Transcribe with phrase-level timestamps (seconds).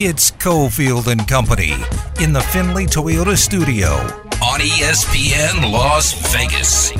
[0.00, 1.72] It's Cofield and Company
[2.20, 3.88] in the Findlay Toyota studio
[4.40, 6.92] on ESPN Las Vegas.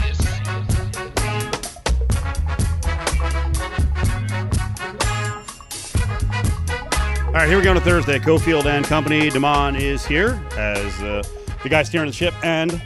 [7.28, 8.18] All right, here we go on a Thursday.
[8.18, 9.30] Cofield and Company.
[9.30, 11.22] Damon is here as uh,
[11.62, 12.82] the guy steering the ship and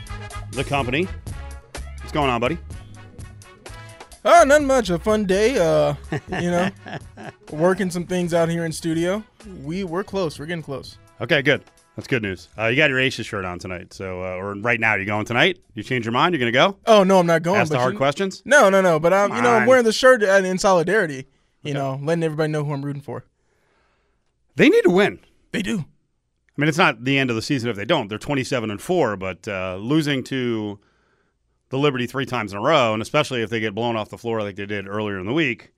[0.51, 1.09] the company.
[2.01, 2.59] What's going on, buddy?
[4.25, 4.91] Oh, not much.
[4.91, 5.59] A fun day.
[5.59, 5.95] Uh,
[6.41, 6.71] you know,
[7.51, 9.25] working some things out here in studio.
[9.63, 10.39] We we're close.
[10.39, 10.99] We're getting close.
[11.21, 11.65] Okay, good.
[11.97, 12.49] That's good news.
[12.59, 14.95] Uh, you got your Aces shirt on tonight, so uh, or right now.
[14.95, 15.59] You going tonight?
[15.75, 16.35] You change your mind?
[16.35, 16.79] You're gonna go?
[16.87, 17.61] Oh no, I'm not going.
[17.61, 18.43] Ask the hard you, questions.
[18.45, 18.99] No, no, no.
[18.99, 21.27] But I'm, Come you know, I'm wearing the shirt in solidarity.
[21.63, 21.79] You Okay.
[21.79, 23.25] know, letting everybody know who I'm rooting for.
[24.57, 25.21] They need to win.
[25.53, 25.79] They do.
[25.81, 28.09] I mean, it's not the end of the season if they don't.
[28.09, 30.79] They're 27 and four, but uh, losing to
[31.73, 34.19] the Liberty three times in a row, and especially if they get blown off the
[34.19, 35.73] floor like they did earlier in the week,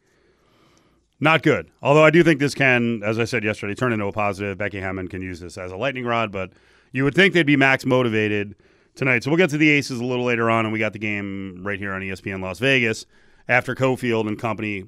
[1.20, 1.70] not good.
[1.80, 4.58] Although I do think this can, as I said yesterday, turn into a positive.
[4.58, 6.50] Becky Hammon can use this as a lightning rod, but
[6.90, 8.56] you would think they'd be max motivated
[8.96, 9.22] tonight.
[9.22, 11.62] So we'll get to the Aces a little later on, and we got the game
[11.64, 13.06] right here on ESPN Las Vegas
[13.46, 14.86] after Cofield and company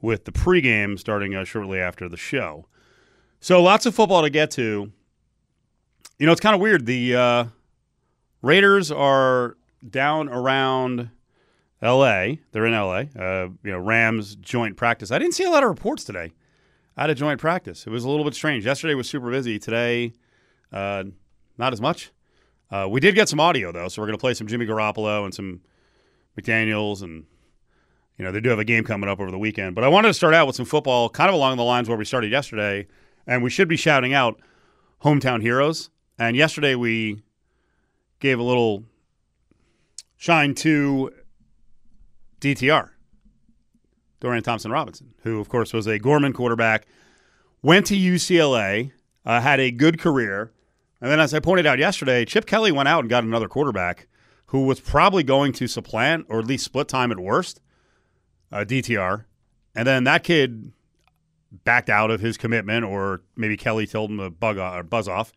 [0.00, 2.64] with the pregame starting uh, shortly after the show.
[3.40, 4.92] So lots of football to get to.
[6.20, 6.86] You know, it's kind of weird.
[6.86, 7.44] The uh,
[8.40, 9.57] Raiders are
[9.88, 11.10] down around
[11.80, 12.40] L.A.
[12.52, 13.08] They're in L.A.
[13.18, 15.10] Uh, you know, Rams joint practice.
[15.10, 16.32] I didn't see a lot of reports today
[16.96, 17.86] out of joint practice.
[17.86, 18.66] It was a little bit strange.
[18.66, 19.58] Yesterday was super busy.
[19.58, 20.12] Today,
[20.72, 21.04] uh,
[21.56, 22.10] not as much.
[22.70, 25.24] Uh, we did get some audio though, so we're going to play some Jimmy Garoppolo
[25.24, 25.60] and some
[26.38, 27.24] McDaniels, and
[28.18, 29.74] you know they do have a game coming up over the weekend.
[29.74, 31.96] But I wanted to start out with some football, kind of along the lines where
[31.96, 32.86] we started yesterday,
[33.26, 34.40] and we should be shouting out
[35.02, 35.90] hometown heroes.
[36.18, 37.22] And yesterday we
[38.18, 38.84] gave a little
[40.18, 41.10] shine to
[42.40, 42.90] DTR,
[44.20, 46.86] Dorian Thompson Robinson, who, of course, was a Gorman quarterback,
[47.62, 48.92] went to UCLA,
[49.24, 50.52] uh, had a good career.
[51.00, 54.08] And then, as I pointed out yesterday, Chip Kelly went out and got another quarterback
[54.46, 57.60] who was probably going to supplant or at least split time at worst,
[58.50, 59.24] uh, DTR.
[59.76, 60.72] And then that kid
[61.64, 65.06] backed out of his commitment, or maybe Kelly told him to bug off, or buzz
[65.06, 65.32] off.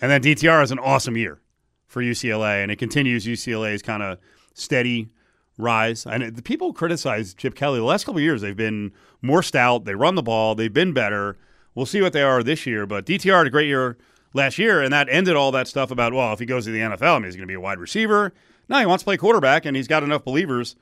[0.00, 1.40] And then DTR has an awesome year
[1.88, 4.18] for UCLA, and it continues UCLA's kind of
[4.54, 5.08] steady
[5.56, 6.06] rise.
[6.06, 8.42] And the people criticize Chip Kelly the last couple of years.
[8.42, 9.84] They've been more stout.
[9.84, 10.54] They run the ball.
[10.54, 11.36] They've been better.
[11.74, 12.86] We'll see what they are this year.
[12.86, 13.96] But DTR had a great year
[14.34, 16.80] last year, and that ended all that stuff about well, if he goes to the
[16.80, 18.32] NFL, I mean, he's going to be a wide receiver.
[18.68, 20.76] No, he wants to play quarterback, and he's got enough believers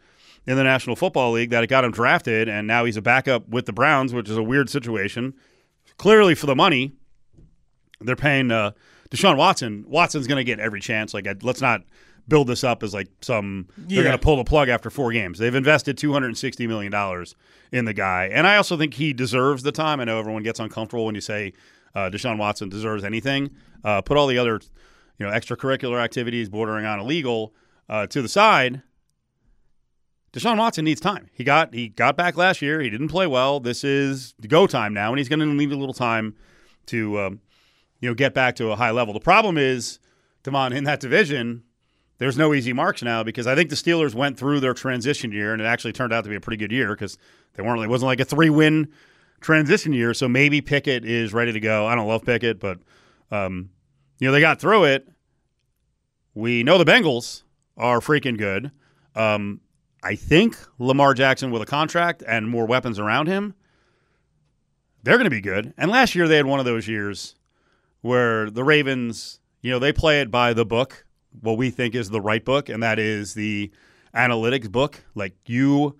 [0.47, 3.49] in the National Football League that it got him drafted, and now he's a backup
[3.49, 5.35] with the Browns, which is a weird situation.
[5.97, 6.93] Clearly, for the money,
[8.01, 8.73] they're paying uh,
[9.11, 9.85] Deshaun Watson.
[9.89, 11.15] Watson's going to get every chance.
[11.15, 11.83] Like, let's not
[12.29, 15.39] build this up as like some they're going to pull the plug after four games.
[15.39, 17.35] They've invested two hundred and sixty million dollars
[17.73, 20.01] in the guy, and I also think he deserves the time.
[20.01, 21.53] I know everyone gets uncomfortable when you say
[21.95, 23.51] uh, Deshaun Watson deserves anything.
[23.85, 24.61] Uh, put all the other,
[25.19, 27.55] you know, extracurricular activities bordering on illegal
[27.89, 28.83] uh, to the side.
[30.33, 31.31] Deshaun Watson needs time.
[31.33, 32.81] He got he got back last year.
[32.81, 33.61] He didn't play well.
[33.61, 36.35] This is the go time now, and he's going to need a little time
[36.87, 37.41] to um,
[38.01, 39.15] you know get back to a high level.
[39.15, 39.99] The problem is,
[40.43, 41.65] Damon, in that division,
[42.19, 45.53] there's no easy marks now because I think the Steelers went through their transition year,
[45.53, 47.19] and it actually turned out to be a pretty good year because
[47.55, 47.83] they weren't.
[47.83, 48.89] It wasn't like a three win
[49.41, 50.15] transition year.
[50.15, 51.87] So maybe Pickett is ready to go.
[51.87, 52.79] I don't love Pickett, but
[53.31, 53.71] um,
[54.19, 55.09] you know they got through it.
[56.35, 57.43] We know the Bengals
[57.77, 58.71] are freaking good.
[59.15, 59.61] Um,
[60.03, 63.55] I think Lamar Jackson with a contract and more weapons around him,
[65.03, 65.73] they're going to be good.
[65.79, 67.36] And last year they had one of those years
[68.07, 71.05] where the Ravens, you know, they play it by the book,
[71.41, 73.71] what we think is the right book, and that is the
[74.15, 75.05] analytics book.
[75.15, 75.97] Like you,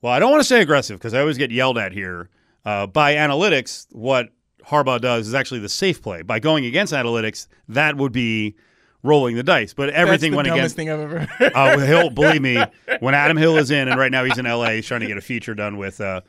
[0.00, 2.30] well, I don't want to say aggressive because I always get yelled at here.
[2.64, 4.30] Uh, by analytics, what
[4.64, 6.22] Harbaugh does is actually the safe play.
[6.22, 8.56] By going against analytics, that would be
[9.02, 9.72] rolling the dice.
[9.74, 11.52] But everything That's went the against dumbest thing I've ever heard.
[11.54, 12.62] Oh, he'll believe me.
[13.00, 15.16] When Adam Hill is in, and right now he's in LA, he's trying to get
[15.16, 16.22] a feature done with uh,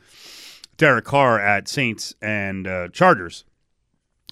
[0.76, 3.44] Derek Carr at Saints and uh, Chargers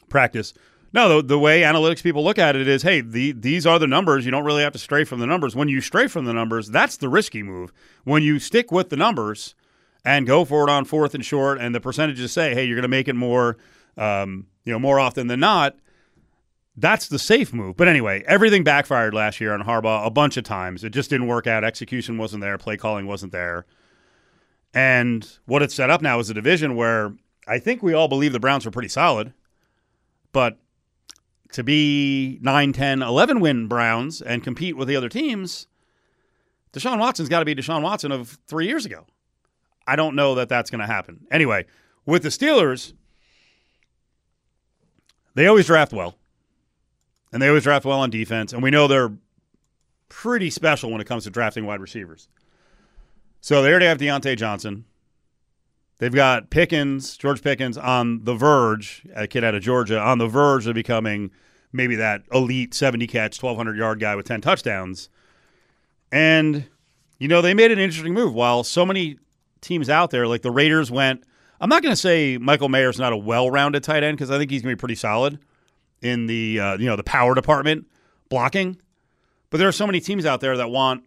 [0.09, 0.53] practice.
[0.93, 3.87] No, the, the way analytics people look at it is, hey, the, these are the
[3.87, 4.25] numbers.
[4.25, 5.55] You don't really have to stray from the numbers.
[5.55, 7.73] When you stray from the numbers, that's the risky move.
[8.05, 9.55] When you stick with the numbers
[10.05, 12.82] and go for it on fourth and short, and the percentages say, hey, you're going
[12.82, 13.58] to make it more,
[13.99, 15.76] um, you know, more often than not.
[16.79, 17.76] That's the safe move.
[17.76, 20.85] But anyway, everything backfired last year on Harbaugh a bunch of times.
[20.85, 21.64] It just didn't work out.
[21.64, 22.56] Execution wasn't there.
[22.59, 23.67] Play calling wasn't there.
[24.73, 27.14] And what it's set up now is a division where
[27.49, 29.32] I think we all believe the Browns are pretty solid.
[30.37, 30.59] But
[31.53, 35.67] to be 9, 10, 11 win Browns and compete with the other teams,
[36.75, 39.06] Deshaun Watson's got to be Deshaun Watson of three years ago.
[39.87, 41.27] I don't know that that's going to happen.
[41.31, 41.65] Anyway,
[42.05, 42.93] with the Steelers,
[45.35, 46.19] they always draft well,
[47.33, 49.17] and they always draft well on defense, and we know they're
[50.11, 52.29] pretty special when it comes to drafting wide receivers.
[53.41, 54.85] So they already have Diontae Johnson.
[55.98, 60.28] They've got Pickens, George Pickens, on the verge, a kid out of Georgia, on the
[60.28, 61.31] verge of becoming
[61.72, 65.08] maybe that elite 70 catch, 1,200 yard guy with 10 touchdowns.
[66.12, 66.66] And,
[67.19, 68.34] you know, they made an interesting move.
[68.34, 69.19] While so many
[69.60, 71.25] teams out there, like the Raiders went,
[71.60, 74.38] I'm not going to say Michael Mayer's not a well rounded tight end because I
[74.38, 75.38] think he's going to be pretty solid
[76.02, 77.87] in the, uh, you know, the power department
[78.28, 78.78] blocking.
[79.49, 81.04] But there are so many teams out there that want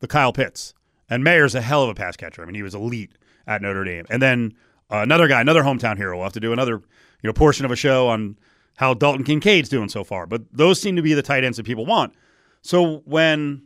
[0.00, 0.72] the Kyle Pitts.
[1.10, 2.42] And Mayer's a hell of a pass catcher.
[2.42, 3.12] I mean, he was elite
[3.46, 4.06] at Notre Dame.
[4.08, 4.54] And then
[4.90, 6.16] uh, another guy, another hometown hero.
[6.16, 8.38] We'll have to do another, you know, portion of a show on
[8.76, 10.26] how Dalton Kincaid's doing so far.
[10.26, 12.14] But those seem to be the tight ends that people want.
[12.62, 13.62] So when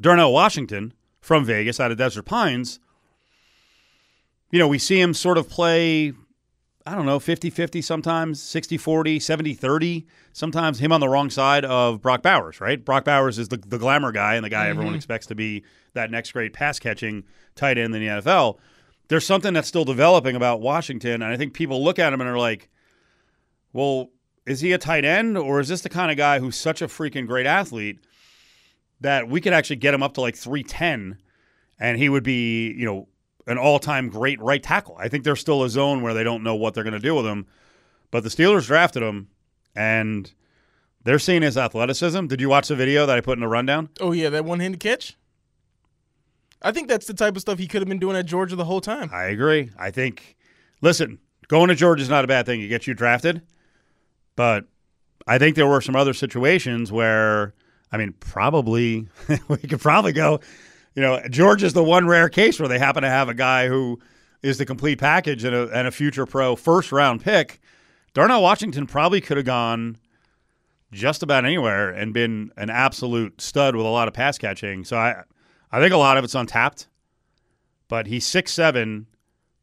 [0.00, 2.78] Darnell Washington from Vegas out of Desert Pines,
[4.50, 6.12] you know, we see him sort of play
[6.86, 10.06] I don't know, 50 50 sometimes, 60 40, 70 30.
[10.32, 12.82] Sometimes him on the wrong side of Brock Bowers, right?
[12.82, 14.70] Brock Bowers is the, the glamour guy and the guy mm-hmm.
[14.70, 15.62] everyone expects to be
[15.92, 17.24] that next great pass catching
[17.54, 18.58] tight end in the NFL.
[19.08, 21.22] There's something that's still developing about Washington.
[21.22, 22.70] And I think people look at him and are like,
[23.72, 24.10] well,
[24.46, 26.86] is he a tight end or is this the kind of guy who's such a
[26.86, 27.98] freaking great athlete
[29.00, 31.18] that we could actually get him up to like 310
[31.78, 33.08] and he would be, you know,
[33.46, 34.96] an all-time great right tackle.
[34.98, 37.14] I think there's still a zone where they don't know what they're going to do
[37.14, 37.46] with him.
[38.10, 39.28] But the Steelers drafted him,
[39.74, 40.32] and
[41.04, 42.26] they're seeing his athleticism.
[42.26, 43.88] Did you watch the video that I put in the rundown?
[44.00, 45.16] Oh yeah, that one-handed catch.
[46.62, 48.64] I think that's the type of stuff he could have been doing at Georgia the
[48.64, 49.10] whole time.
[49.12, 49.70] I agree.
[49.78, 50.36] I think.
[50.82, 52.60] Listen, going to Georgia is not a bad thing.
[52.60, 53.42] You get you drafted,
[54.36, 54.66] but
[55.26, 57.54] I think there were some other situations where,
[57.92, 59.08] I mean, probably
[59.48, 60.40] we could probably go
[60.94, 64.00] you know, Georgia's the one rare case where they happen to have a guy who
[64.42, 67.60] is the complete package and a, and a future pro first round pick.
[68.14, 69.98] Darnell Washington probably could have gone
[70.92, 74.84] just about anywhere and been an absolute stud with a lot of pass catching.
[74.84, 75.22] So I,
[75.70, 76.88] I think a lot of it's untapped.
[77.88, 79.06] But he's 6'7",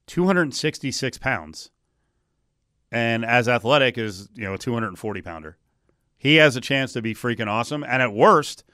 [0.07, 1.71] 266 pounds,
[2.91, 5.57] and as athletic as you know a 240 pounder.
[6.17, 7.83] He has a chance to be freaking awesome.
[7.83, 8.65] And at worst,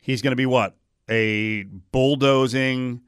[0.00, 0.76] he's going to be what
[1.08, 3.02] a bulldozing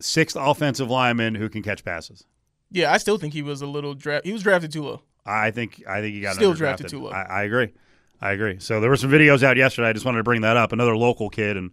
[0.00, 2.24] sixth offensive lineman who can catch passes.
[2.70, 4.26] Yeah, I still think he was a little draft.
[4.26, 5.02] He was drafted too low.
[5.26, 7.10] I think I think he got still drafted too low.
[7.10, 7.72] I, I, agree.
[8.20, 8.58] I agree.
[8.58, 9.88] So there were some videos out yesterday.
[9.88, 10.72] I just wanted to bring that up.
[10.72, 11.70] Another local kid, and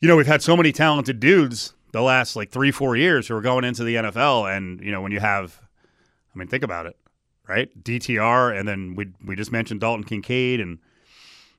[0.00, 3.36] you know we've had so many talented dudes the last like three four years who
[3.36, 5.60] are going into the NFL, and you know when you have,
[6.34, 6.96] I mean, think about it,
[7.46, 7.70] right?
[7.84, 10.78] DTR, and then we we just mentioned Dalton Kincaid and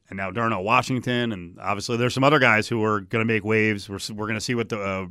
[0.10, 3.44] and now Darnell Washington, and obviously there's some other guys who are going to make
[3.44, 3.90] waves.
[3.90, 5.06] We're, we're going to see what the uh,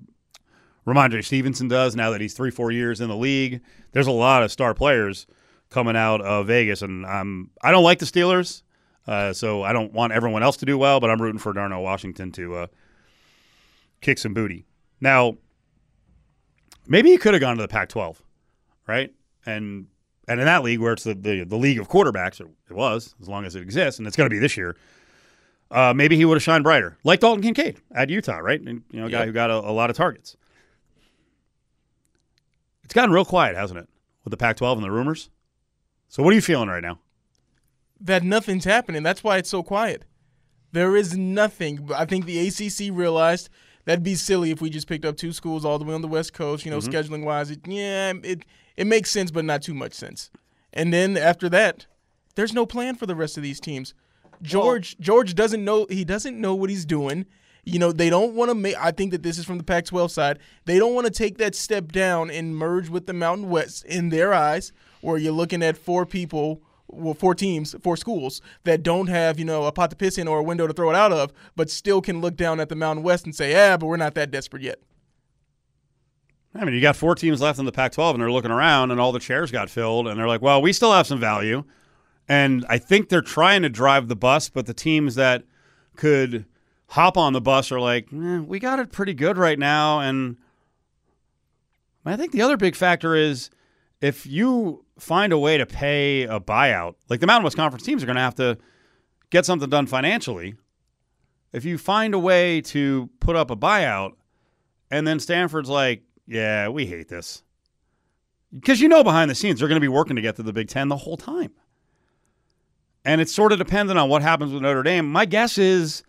[0.86, 3.62] Rhamondre Stevenson does now that he's three, four years in the league.
[3.92, 5.26] There's a lot of star players
[5.70, 8.62] coming out of Vegas, and I'm I don't like the Steelers,
[9.06, 11.82] uh, so I don't want everyone else to do well, but I'm rooting for Darnell
[11.82, 12.66] Washington to uh,
[14.00, 14.66] kick some booty.
[15.00, 15.38] Now,
[16.86, 18.16] maybe he could have gone to the Pac-12,
[18.86, 19.12] right?
[19.46, 19.86] And
[20.28, 23.28] and in that league where it's the, the, the league of quarterbacks, it was as
[23.28, 24.76] long as it exists, and it's going to be this year.
[25.70, 28.60] Uh, maybe he would have shined brighter, like Dalton Kincaid at Utah, right?
[28.60, 29.26] And, you know, a guy yep.
[29.26, 30.36] who got a, a lot of targets.
[32.84, 33.88] It's gotten real quiet, hasn't it,
[34.22, 35.30] with the Pac-12 and the rumors?
[36.08, 36.98] So, what are you feeling right now?
[37.98, 39.02] That nothing's happening.
[39.02, 40.04] That's why it's so quiet.
[40.72, 41.88] There is nothing.
[41.94, 43.48] I think the ACC realized
[43.86, 46.08] that'd be silly if we just picked up two schools all the way on the
[46.08, 46.66] West Coast.
[46.66, 46.90] You know, mm-hmm.
[46.90, 48.44] scheduling wise, it, yeah, it
[48.76, 50.30] it makes sense, but not too much sense.
[50.72, 51.86] And then after that,
[52.34, 53.94] there's no plan for the rest of these teams.
[54.40, 57.26] George well, George doesn't know he doesn't know what he's doing.
[57.64, 60.10] You know, they don't want to make I think that this is from the Pac-12
[60.10, 60.38] side.
[60.64, 64.08] They don't want to take that step down and merge with the Mountain West in
[64.08, 66.62] their eyes, where you're looking at four people
[66.92, 70.28] well, four teams, four schools that don't have, you know, a pot to piss in
[70.28, 72.76] or a window to throw it out of, but still can look down at the
[72.76, 74.78] Mountain West and say, yeah, but we're not that desperate yet.
[76.54, 78.90] I mean, you got four teams left in the Pac 12, and they're looking around,
[78.90, 81.64] and all the chairs got filled, and they're like, well, we still have some value.
[82.28, 85.44] And I think they're trying to drive the bus, but the teams that
[85.96, 86.44] could
[86.88, 90.00] hop on the bus are like, eh, we got it pretty good right now.
[90.00, 90.36] And
[92.04, 93.50] I think the other big factor is
[94.00, 98.02] if you find a way to pay a buyout, like the Mountain West Conference teams
[98.02, 98.58] are going to have to
[99.30, 100.54] get something done financially.
[101.52, 104.12] If you find a way to put up a buyout,
[104.90, 107.42] and then Stanford's like, yeah, we hate this.
[108.52, 110.52] Because you know behind the scenes they're going to be working to get to the
[110.52, 111.52] Big Ten the whole time.
[113.04, 115.10] And it's sort of dependent on what happens with Notre Dame.
[115.10, 116.02] My guess is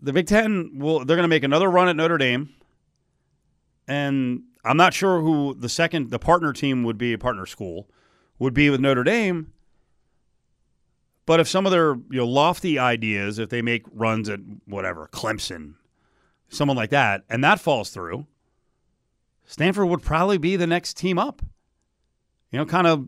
[0.00, 2.50] the Big Ten will they're going to make another run at Notre Dame.
[3.88, 7.88] And I'm not sure who the second the partner team would be a partner school
[8.38, 9.52] would be with Notre Dame.
[11.24, 15.08] But if some of their you know lofty ideas, if they make runs at whatever
[15.12, 15.74] Clemson,
[16.48, 18.26] someone like that, and that falls through,
[19.52, 21.42] Stanford would probably be the next team up.
[22.50, 23.06] You know, kind of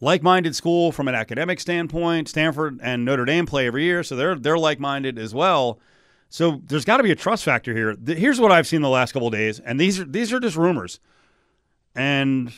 [0.00, 2.28] like-minded school from an academic standpoint.
[2.28, 5.78] Stanford and Notre Dame play every year, so they're they're like-minded as well.
[6.30, 7.94] So there's got to be a trust factor here.
[8.06, 10.98] Here's what I've seen the last couple days, and these are these are just rumors.
[11.94, 12.50] And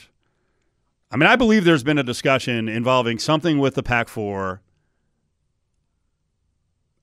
[1.11, 4.61] I mean, I believe there's been a discussion involving something with the Pac-4,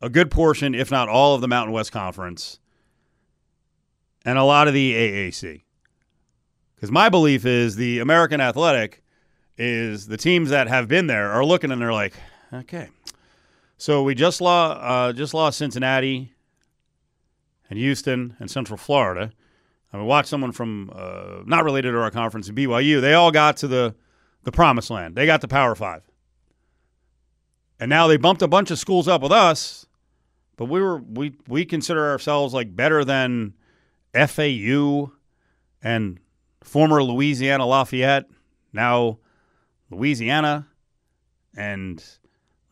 [0.01, 2.57] a good portion, if not all, of the Mountain West Conference,
[4.23, 5.63] and a lot of the AAC.
[6.79, 9.03] Because my belief is the American Athletic
[9.57, 12.13] is the teams that have been there are looking and they're like,
[12.53, 12.87] okay,
[13.77, 16.31] so we just lost uh, just lost Cincinnati
[17.69, 19.33] and Houston and Central Florida.
[19.91, 23.01] I mean, watch someone from uh, not related to our conference BYU.
[23.01, 23.93] They all got to the
[24.43, 25.17] the promised land.
[25.17, 26.03] They got the Power Five,
[27.77, 29.85] and now they bumped a bunch of schools up with us.
[30.55, 33.55] But we were we we consider ourselves like better than
[34.13, 35.11] FAU
[35.83, 36.19] and
[36.63, 38.25] former Louisiana Lafayette,
[38.73, 39.19] now
[39.89, 40.67] Louisiana,
[41.55, 42.03] and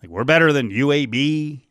[0.02, 1.62] like we're better than UAB.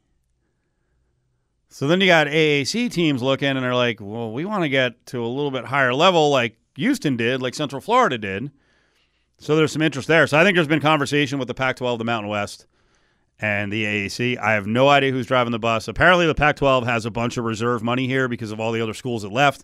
[1.68, 5.04] So then you got AAC teams looking and they're like, well, we want to get
[5.06, 8.50] to a little bit higher level like Houston did, like Central Florida did.
[9.38, 10.26] So there's some interest there.
[10.26, 12.66] So I think there's been conversation with the Pac 12, the Mountain West,
[13.38, 14.38] and the AAC.
[14.38, 15.88] I have no idea who's driving the bus.
[15.88, 18.80] Apparently, the Pac 12 has a bunch of reserve money here because of all the
[18.80, 19.62] other schools that left.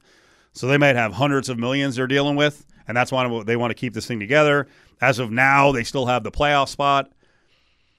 [0.52, 3.70] So they might have hundreds of millions they're dealing with, and that's why they want
[3.70, 4.66] to keep this thing together.
[5.00, 7.10] As of now, they still have the playoff spot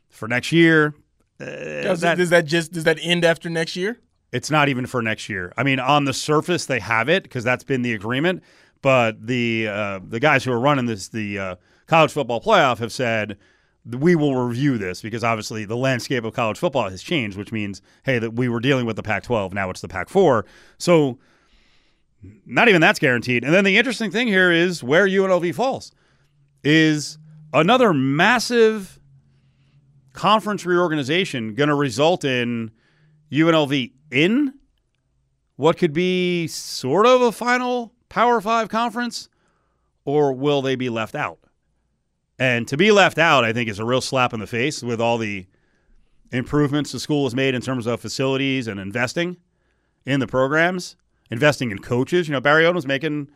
[0.09, 0.93] for next year.
[1.39, 3.99] Uh, does, that, does that just does that end after next year?
[4.31, 5.53] It's not even for next year.
[5.57, 8.43] I mean, on the surface, they have it because that's been the agreement.
[8.81, 11.55] But the uh, the guys who are running this the uh,
[11.87, 13.37] college football playoff have said
[13.85, 17.81] we will review this because obviously the landscape of college football has changed, which means
[18.03, 20.43] hey that we were dealing with the Pac-12, now it's the Pac-4.
[20.77, 21.19] So
[22.45, 23.43] not even that's guaranteed.
[23.43, 25.91] And then the interesting thing here is where UNLV falls
[26.63, 27.17] is
[27.53, 28.99] another massive
[30.13, 32.71] conference reorganization going to result in
[33.31, 34.53] UNLV in
[35.55, 39.29] what could be sort of a final Power Five conference,
[40.05, 41.39] or will they be left out?
[42.37, 44.99] And to be left out, I think, is a real slap in the face with
[44.99, 45.47] all the
[46.31, 49.37] improvements the school has made in terms of facilities and investing
[50.05, 50.95] in the programs,
[51.31, 52.27] investing in coaches.
[52.27, 53.29] You know, Barry Odom's making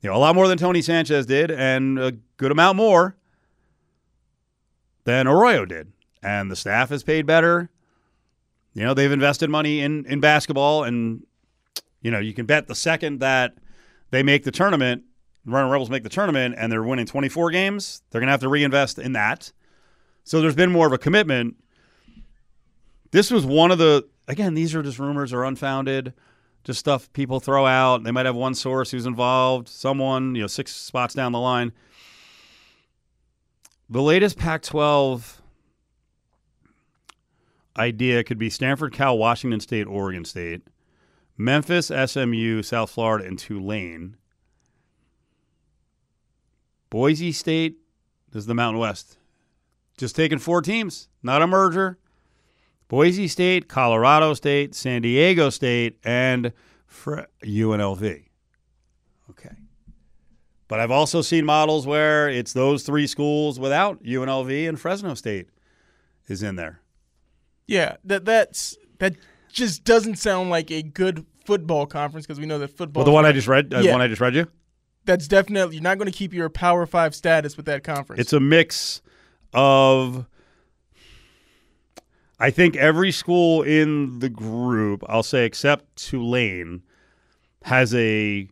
[0.00, 3.16] you know a lot more than Tony Sanchez did, and a good amount more
[5.04, 5.92] than Arroyo did.
[6.22, 7.70] And the staff has paid better.
[8.74, 11.24] You know, they've invested money in in basketball, and
[12.02, 13.54] you know, you can bet the second that
[14.10, 15.04] they make the tournament,
[15.44, 18.98] Running Rebels make the tournament, and they're winning 24 games, they're to have to reinvest
[18.98, 19.52] in that.
[20.24, 21.56] So there's been more of a commitment.
[23.12, 26.12] This was one of the again, these are just rumors are unfounded,
[26.66, 28.04] just stuff people throw out.
[28.04, 31.72] They might have one source who's involved, someone, you know, six spots down the line.
[33.88, 35.40] The latest Pac 12
[37.78, 40.62] idea could be Stanford, Cal, Washington State, Oregon State,
[41.38, 44.16] Memphis, SMU, South Florida, and Tulane.
[46.90, 47.78] Boise State
[48.36, 49.16] this is the Mountain West.
[49.96, 51.98] Just taking four teams, not a merger.
[52.88, 56.52] Boise State, Colorado State, San Diego State, and
[57.04, 58.24] UNLV.
[59.30, 59.56] Okay.
[60.68, 65.48] But I've also seen models where it's those three schools without UNLV and Fresno State
[66.28, 66.80] is in there.
[67.66, 69.14] Yeah, that that's that
[69.52, 73.00] just doesn't sound like a good football conference because we know that football.
[73.00, 73.92] Well, the one I just read, uh, yeah.
[73.92, 74.46] one I just read you.
[75.04, 78.20] That's definitely you're not going to keep your Power Five status with that conference.
[78.20, 79.02] It's a mix
[79.52, 80.26] of.
[82.38, 86.82] I think every school in the group, I'll say except Tulane,
[87.62, 88.48] has a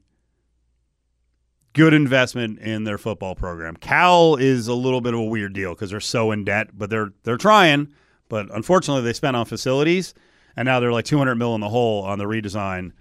[1.74, 3.76] good investment in their football program.
[3.76, 6.88] Cal is a little bit of a weird deal because they're so in debt, but
[6.88, 7.88] they're they're trying.
[8.28, 10.14] But unfortunately, they spent on facilities,
[10.56, 12.92] and now they're like 200 mil in the hole on the redesign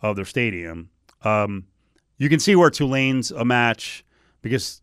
[0.00, 0.90] of their stadium.
[1.22, 1.66] Um,
[2.18, 4.04] you can see where Tulane's a match
[4.42, 4.80] because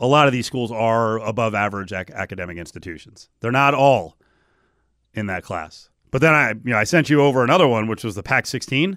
[0.00, 3.28] a lot of these schools are above average ac- academic institutions.
[3.40, 4.16] They're not all
[5.14, 5.88] in that class.
[6.10, 8.96] But then I, you know, I sent you over another one, which was the Pac-16,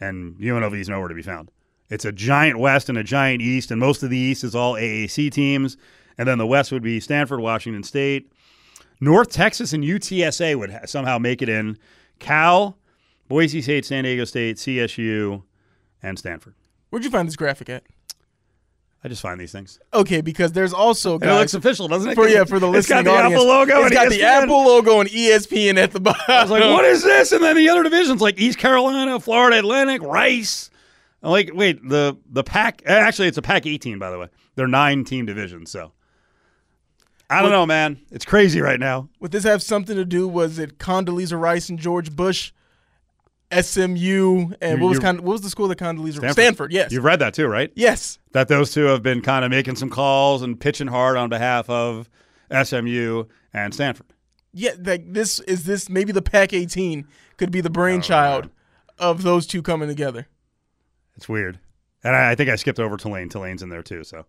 [0.00, 1.50] and UNLV is nowhere to be found.
[1.90, 4.74] It's a giant West and a giant East, and most of the East is all
[4.74, 5.76] AAC teams,
[6.16, 8.32] and then the West would be Stanford, Washington State,
[9.00, 11.76] North Texas and UTSA would ha- somehow make it in.
[12.20, 12.78] Cal,
[13.26, 15.42] Boise State, San Diego State, CSU,
[16.02, 16.54] and Stanford.
[16.90, 17.82] Where'd you find this graphic at?
[19.04, 19.80] I just find these things.
[19.92, 22.14] Okay, because there's also And it looks official, doesn't it?
[22.14, 23.34] for yeah for the it's got the audience.
[23.34, 23.82] Apple logo.
[23.84, 24.42] It's got the ESPN.
[24.42, 26.22] Apple logo and ESPN at the bottom.
[26.28, 27.32] I was like, what is this?
[27.32, 30.70] And then the other divisions like East Carolina, Florida Atlantic, Rice.
[31.22, 34.28] I'm like, wait, the the pack eh, actually it's a Pac 18 by the way.
[34.54, 35.92] They're nine team divisions, so
[37.28, 37.98] I don't know, man.
[38.10, 39.08] It's crazy right now.
[39.20, 40.28] Would this have something to do?
[40.28, 42.52] Was it Condoleezza Rice and George Bush,
[43.52, 46.32] SMU, and You- what was you- Con- what was the school that Condoleezza Stanford.
[46.32, 47.70] Stanford yes, You've read that too, right?
[47.76, 48.18] yes.
[48.32, 51.68] That those two have been kind of making some calls and pitching hard on behalf
[51.68, 52.08] of
[52.50, 54.06] SMU and Stanford.
[54.54, 57.06] Yeah, like this is this maybe the Pac 18
[57.36, 58.50] could be the Oh, brainchild
[58.98, 60.28] of those two coming together.
[61.16, 61.58] It's weird.
[62.04, 63.28] And I, I think I skipped over Tulane.
[63.28, 64.02] Tulane's in there too.
[64.04, 64.26] So,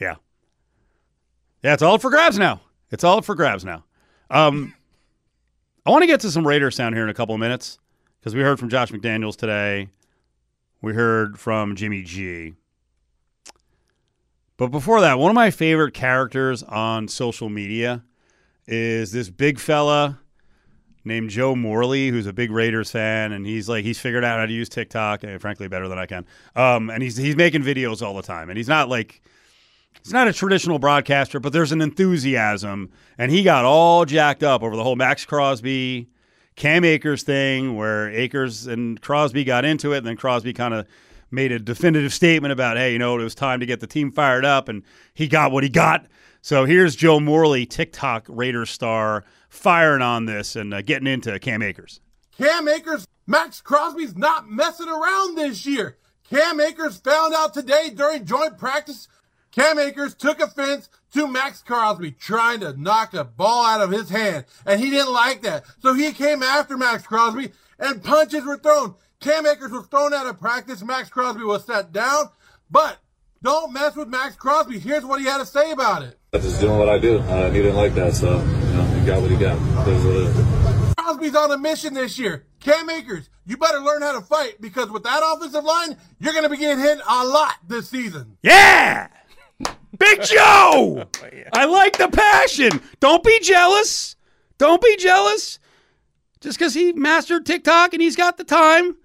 [0.00, 0.16] yeah.
[1.62, 2.60] Yeah, it's all for grabs now.
[2.90, 3.84] It's all for grabs now.
[4.30, 4.74] Um,
[5.86, 7.78] I want to get to some Raiders sound here in a couple of minutes
[8.22, 9.88] because we heard from Josh McDaniels today.
[10.80, 12.54] We heard from Jimmy G.
[14.56, 18.04] But before that, one of my favorite characters on social media
[18.68, 20.20] is this big fella
[21.04, 24.46] named Joe Morley, who's a big Raiders fan, and he's like he's figured out how
[24.46, 26.24] to use TikTok, and frankly, better than I can.
[26.54, 29.20] Um, and he's he's making videos all the time, and he's not like
[30.00, 32.88] he's not a traditional broadcaster, but there's an enthusiasm,
[33.18, 36.08] and he got all jacked up over the whole Maxx Crosby,
[36.56, 40.86] Cam Akers thing, where Akers and Crosby got into it, and then Crosby kind of
[41.30, 44.12] made a definitive statement about, hey, you know, it was time to get the team
[44.12, 44.82] fired up, and
[45.14, 46.06] he got what he got.
[46.42, 51.62] So here's Joe Morley, TikTok Raiders star, firing on this and uh, getting into Cam
[51.62, 52.00] Akers.
[52.36, 55.98] Cam Akers, Maxx Crosby's not messing around this year.
[56.28, 59.06] Cam Akers found out today during joint practice.
[59.52, 64.08] Cam Akers took offense to Maxx Crosby trying to knock the ball out of his
[64.08, 65.64] hand, and he didn't like that.
[65.80, 68.94] So he came after Maxx Crosby, and punches were thrown.
[69.20, 70.82] Cam Akers was thrown out of practice.
[70.82, 72.30] Maxx Crosby was set down,
[72.70, 72.98] but
[73.42, 74.78] don't mess with Maxx Crosby.
[74.78, 76.18] Here's what he had to say about it.
[76.32, 77.18] I'm just doing what I do.
[77.18, 79.58] Uh, he didn't like that, so you know, he got what he got.
[79.86, 80.94] It is what it is.
[80.96, 82.46] Crosby's on a mission this year.
[82.60, 86.44] Cam Akers, you better learn how to fight because with that offensive line, you're going
[86.44, 88.38] to be getting hit a lot this season.
[88.42, 89.08] Yeah!
[89.98, 91.04] Big Joe!
[91.52, 92.80] I like the passion.
[93.00, 94.16] Don't be jealous.
[94.58, 95.58] Don't be jealous.
[96.40, 98.96] Just because he mastered TikTok and he's got the time.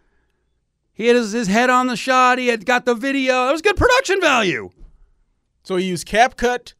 [0.93, 2.39] He had his, his head on the shot.
[2.39, 3.49] He had got the video.
[3.49, 4.71] It was good production value.
[5.63, 6.73] So he used CapCut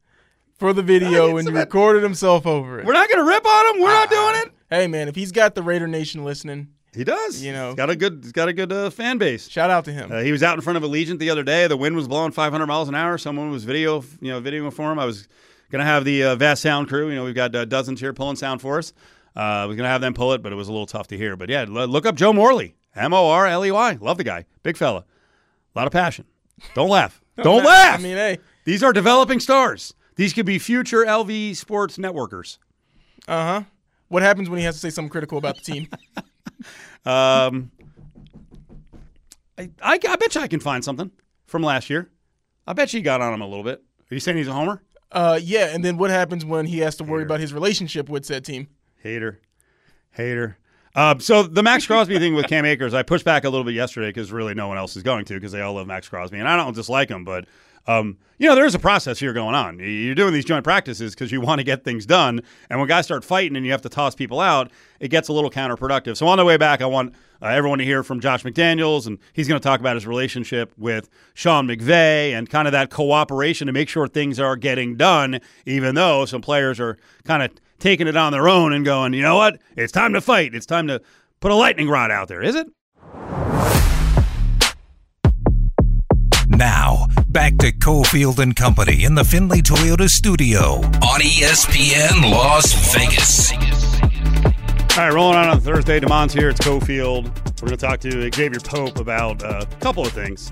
[0.56, 2.86] for the video and he recorded himself over it.
[2.86, 3.82] We're not going to rip on him.
[3.82, 4.32] We're not uh-uh.
[4.32, 4.54] doing it.
[4.70, 7.44] Hey man, if he's got the Raider Nation listening, He does.
[7.44, 7.68] You know.
[7.68, 9.48] he's got a good, he's got a good uh, fan base.
[9.48, 10.12] shout out to him.
[10.12, 11.68] Uh, he was out in front of Allegiant the other day.
[11.68, 13.18] The wind was blowing 500 miles an hour.
[13.18, 14.98] Someone was video, you know, videoing for him.
[14.98, 15.28] I was
[15.70, 17.10] going to have the uh, Vast Sound crew.
[17.10, 18.94] You know, we've got uh, dozens here pulling sound for us.
[19.36, 21.08] Uh, I was going to have them pull it, but it was a little tough
[21.10, 21.36] to hear.
[21.36, 23.98] But yeah, look up Joe Morley, M O R L E Y.
[24.02, 25.06] Love the guy, big fella,
[25.76, 26.26] a lot of passion.
[26.74, 27.22] Don't laugh.
[27.38, 28.00] Don't laugh.
[28.00, 29.94] I mean, hey, These are developing stars.
[30.16, 32.58] These could be future LV sports networkers.
[33.28, 33.64] uh huh.
[34.08, 35.88] What happens when he has to say something critical about the team?
[37.06, 37.72] Um,
[39.58, 41.12] I, I, I bet you I can find something
[41.46, 42.10] from last year.
[42.65, 43.82] I bet you got on him a little bit.
[44.12, 44.82] Are you saying he's a homer?
[45.12, 48.26] uh, yeah, and then what happens when he has to worry about his relationship with
[48.26, 48.67] said team?
[48.98, 49.39] Hater.
[50.12, 50.58] Hater.
[50.96, 53.76] Uh, so the Maxx Crosby thing with Cam Akers, I pushed back a little bit
[53.76, 56.39] yesterday because really no one else is going to because they all love Maxx Crosby,
[56.39, 57.46] and I don't dislike him, but
[57.88, 59.80] um, you know there is a process here going on.
[59.80, 63.06] You're doing these joint practices because you want to get things done, and when guys
[63.06, 64.69] start fighting and you have to toss people out,
[65.00, 66.17] it gets a little counterproductive.
[66.17, 69.17] So on the way back, I want uh, everyone to hear from Josh McDaniels, and
[69.34, 73.67] he's going to talk about his relationship with Sean McVay and kind of that cooperation
[73.67, 78.08] to make sure things are getting done, even though some players are kind of taking
[78.08, 79.60] it on their own and going, you know what?
[79.76, 80.56] It's time to fight.
[80.56, 81.02] It's time to
[81.39, 82.67] put a lightning rod out there, is it?
[86.50, 87.07] Now,
[87.38, 90.78] back to Cofield and Company in the Findlay Toyota studio.
[91.04, 93.52] on ESPN Las Vegas.
[94.97, 96.00] All right, rolling on on Thursday.
[96.00, 96.50] Damon's here.
[96.50, 97.26] It's Cofield.
[97.62, 100.52] We're going to talk to Exavier Pope about a couple of things.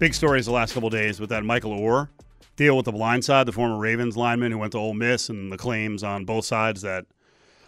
[0.00, 2.08] Big stories the last couple of days with that Michael Oher
[2.56, 5.52] deal with the blind side, the former Ravens lineman who went to Ole Miss, and
[5.52, 7.04] the claims on both sides that,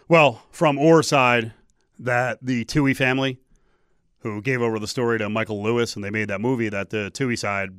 [0.07, 1.53] well, from Oher's side,
[1.99, 3.37] that the Tuohy family,
[4.21, 7.11] who gave over the story to Michael Lewis, and they made that movie, that the
[7.13, 7.69] Tuohy side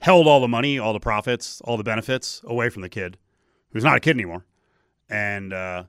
[0.00, 3.18] held all the money, all the profits, all the benefits away from the kid,
[3.72, 4.44] who's not a kid anymore.
[5.08, 5.84] And uh,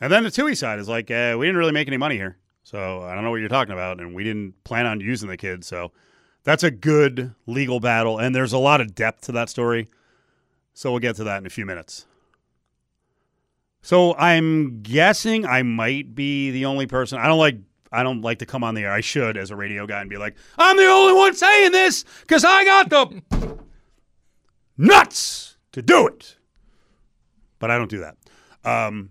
[0.00, 2.38] and then the Tuohy side is like, uh, we didn't really make any money here,
[2.62, 5.36] so I don't know what you're talking about, and we didn't plan on using the
[5.36, 5.64] kid.
[5.64, 5.92] So
[6.44, 9.88] that's a good legal battle, and there's a lot of depth to that story.
[10.72, 12.06] So we'll get to that in a few minutes.
[13.82, 17.18] So I'm guessing I might be the only person.
[17.18, 17.56] I don't like
[17.92, 18.92] I don't like to come on the air.
[18.92, 22.04] I should as a radio guy and be like, I'm the only one saying this
[22.20, 23.58] because I got the
[24.76, 26.36] nuts to do it.
[27.58, 28.16] But I don't do that.
[28.64, 29.10] Um,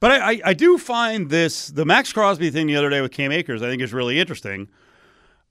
[0.00, 3.12] but I, I, I do find this the Maxx Crosby thing the other day with
[3.12, 3.62] Cam Akers.
[3.62, 4.68] I think is really interesting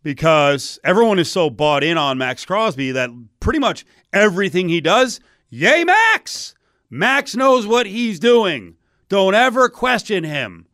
[0.06, 5.20] because everyone is so bought in on Maxx Crosby that pretty much everything he does,
[5.50, 6.54] yay, Max!
[6.92, 8.76] Max knows what he's doing.
[9.10, 10.68] Don't ever question him,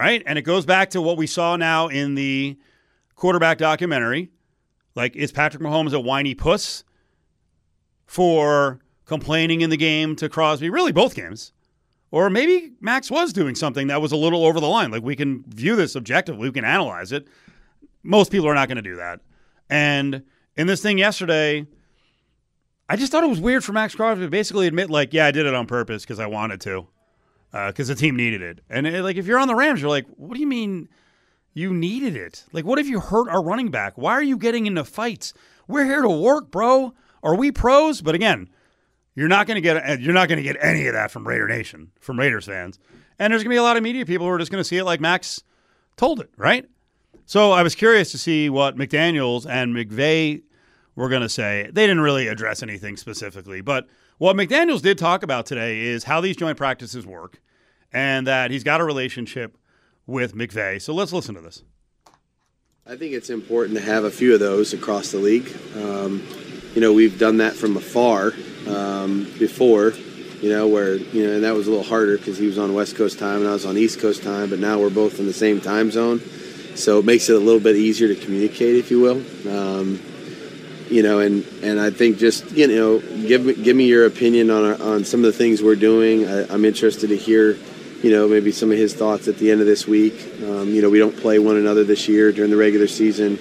[0.00, 0.22] right?
[0.24, 2.56] And it goes back to what we saw now in the
[3.16, 4.30] quarterback documentary.
[4.94, 6.84] Like, is Patrick Mahomes a whiny puss
[8.06, 10.70] for complaining in the game to Crosby?
[10.70, 11.52] Really, both games.
[12.10, 14.90] Or maybe Max was doing something that was a little over the line.
[14.90, 17.28] Like, we can view this objectively, we can analyze it.
[18.02, 19.20] Most people are not going to do that.
[19.68, 20.22] And
[20.56, 21.66] in this thing yesterday,
[22.88, 25.30] I just thought it was weird for Maxx Crosby to basically admit, like, yeah, I
[25.30, 26.86] did it on purpose because I wanted to,
[27.52, 28.60] because uh, the team needed it.
[28.68, 30.88] And it, like, if you're on the Rams, you're like, what do you mean
[31.52, 32.44] you needed it?
[32.52, 33.94] Like, what if you hurt our running back?
[33.96, 35.34] Why are you getting into fights?
[35.66, 36.94] We're here to work, bro.
[37.22, 38.00] Are we pros?
[38.00, 38.48] But again,
[39.14, 41.48] you're not going to get you're not going to get any of that from Raider
[41.48, 42.78] Nation, from Raiders fans.
[43.18, 44.68] And there's going to be a lot of media people who are just going to
[44.68, 45.42] see it like Max
[45.96, 46.66] told it, right?
[47.26, 50.42] So I was curious to see what McDaniels and McVay
[50.96, 51.68] were going to say.
[51.70, 53.86] They didn't really address anything specifically, but
[54.20, 57.40] what McDaniels did talk about today is how these joint practices work
[57.90, 59.56] and that he's got a relationship
[60.06, 60.80] with McVay.
[60.82, 61.62] So let's listen to this.
[62.86, 65.50] I think it's important to have a few of those across the league.
[65.74, 66.22] Um,
[66.74, 68.34] you know, we've done that from afar
[68.68, 69.94] um, before,
[70.42, 72.74] you know, where, you know, and that was a little harder because he was on
[72.74, 75.24] West Coast time and I was on East Coast time, but now we're both in
[75.24, 76.20] the same time zone.
[76.74, 79.22] So it makes it a little bit easier to communicate, if you will.
[79.50, 79.98] Um,
[80.90, 84.50] you know, and, and I think just, you know, give me, give me your opinion
[84.50, 86.26] on, our, on some of the things we're doing.
[86.26, 87.56] I, I'm interested to hear,
[88.02, 90.14] you know, maybe some of his thoughts at the end of this week.
[90.42, 93.38] Um, you know, we don't play one another this year during the regular season.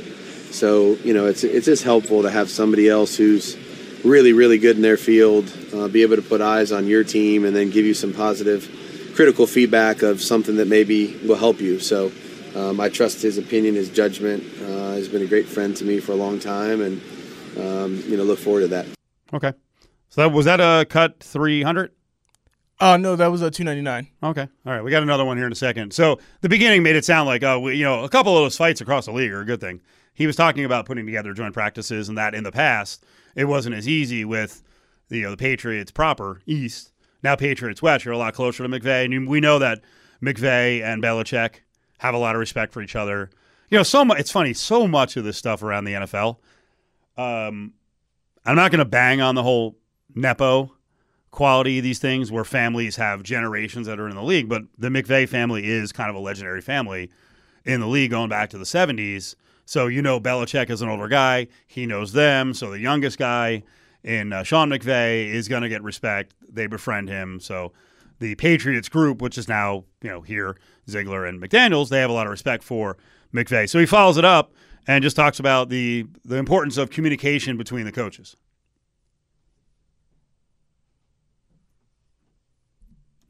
[0.52, 3.58] So, you know, it's, it's just helpful to have somebody else who's
[4.06, 7.46] really, really good in their field, uh, be able to put eyes on your team
[7.46, 11.80] and then give you some positive, critical feedback of something that maybe will help you.
[11.80, 12.12] So
[12.56, 14.44] um, I trust his opinion, his judgment.
[14.62, 17.02] Uh, he's been a great friend to me for a long time and,
[17.58, 18.86] um, you know, look forward to that.
[19.34, 19.54] Okay.
[20.10, 21.92] So that was that a cut 300?
[22.82, 24.08] Oh no, that was a two ninety nine.
[24.24, 24.48] Okay.
[24.66, 24.82] All right.
[24.82, 25.94] We got another one here in a second.
[25.94, 28.56] So the beginning made it sound like, oh, we, you know, a couple of those
[28.56, 29.82] fights across the league are a good thing.
[30.14, 33.04] He was talking about putting together joint practices and that in the past
[33.36, 34.64] it wasn't as easy with
[35.10, 36.92] the, you know, the Patriots proper East.
[37.22, 39.06] Now Patriots West, you're a lot closer to McVay.
[39.06, 39.82] And we know that
[40.24, 41.56] McVay and Belichick
[42.00, 43.30] have a lot of respect for each other.
[43.70, 44.20] You know, so much.
[44.20, 44.54] It's funny.
[44.54, 46.38] So much of this stuff around the NFL.
[47.20, 47.74] Um,
[48.46, 49.78] I'm not going to bang on the whole
[50.16, 50.72] nepo
[51.32, 54.48] quality of these things, where families have generations that are in the league.
[54.48, 57.12] But the McVay family is kind of a legendary family
[57.66, 59.36] in the league going back to the 70s.
[59.66, 61.48] So you know, Belichick is an older guy.
[61.68, 62.54] He knows them.
[62.54, 63.64] So the youngest guy
[64.02, 66.34] in uh, Sean McVay is going to get respect.
[66.50, 67.42] They befriend him.
[67.42, 67.74] So
[68.20, 70.58] the Patriots group, which is now you know here
[70.90, 72.98] Ziegler and McDaniels, they have a lot of respect for
[73.34, 73.70] McVay.
[73.70, 74.54] So he follows it up
[74.90, 78.36] and just talks about the the importance of communication between the coaches.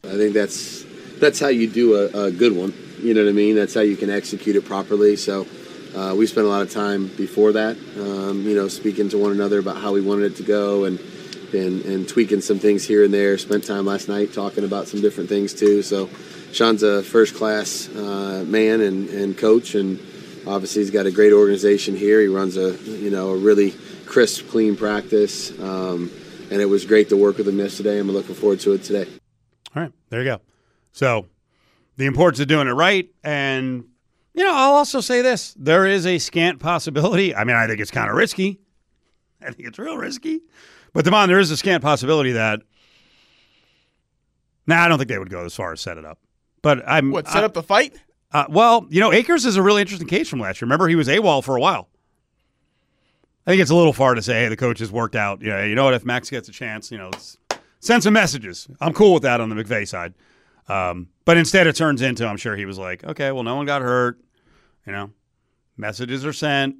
[0.05, 0.85] I think that's
[1.19, 2.73] that's how you do a, a good one.
[3.01, 3.55] You know what I mean?
[3.55, 5.17] That's how you can execute it properly.
[5.17, 5.45] So
[5.93, 9.31] uh, we spent a lot of time before that, um, you know, speaking to one
[9.31, 10.97] another about how we wanted it to go and,
[11.53, 13.37] and and tweaking some things here and there.
[13.37, 15.81] Spent time last night talking about some different things too.
[15.81, 16.09] So
[16.53, 19.99] Sean's a first class uh, man and, and coach, and
[20.49, 22.19] obviously he's got a great organization here.
[22.21, 23.73] He runs a you know a really
[24.05, 26.11] crisp, clean practice, um,
[26.51, 27.99] and it was great to work with him yesterday.
[27.99, 29.09] I'm looking forward to it today.
[29.75, 30.41] All right, there you go.
[30.91, 31.27] So
[31.97, 33.85] the importance of doing it right, and
[34.33, 37.35] you know, I'll also say this: there is a scant possibility.
[37.35, 38.59] I mean, I think it's kind of risky.
[39.41, 40.41] I think it's real risky,
[40.93, 42.61] but Devon, there is a scant possibility that.
[44.67, 46.19] Nah, I don't think they would go as far as set it up.
[46.61, 47.93] But I'm What set I- up the fight?
[48.31, 50.67] Uh, well, you know, Akers is a really interesting case from last year.
[50.67, 51.89] Remember, he was AWOL for a while.
[53.47, 55.41] I think it's a little far to say, hey, the coach has worked out.
[55.41, 55.95] Yeah, you know what?
[55.95, 57.09] If Max gets a chance, you know,
[57.79, 58.67] send some messages.
[58.79, 60.13] I'm cool with that on the McVay side.
[60.67, 63.65] Um, but instead, it turns into, I'm sure he was like, okay, well, no one
[63.65, 64.19] got hurt.
[64.85, 65.11] You know,
[65.77, 66.75] messages are sent.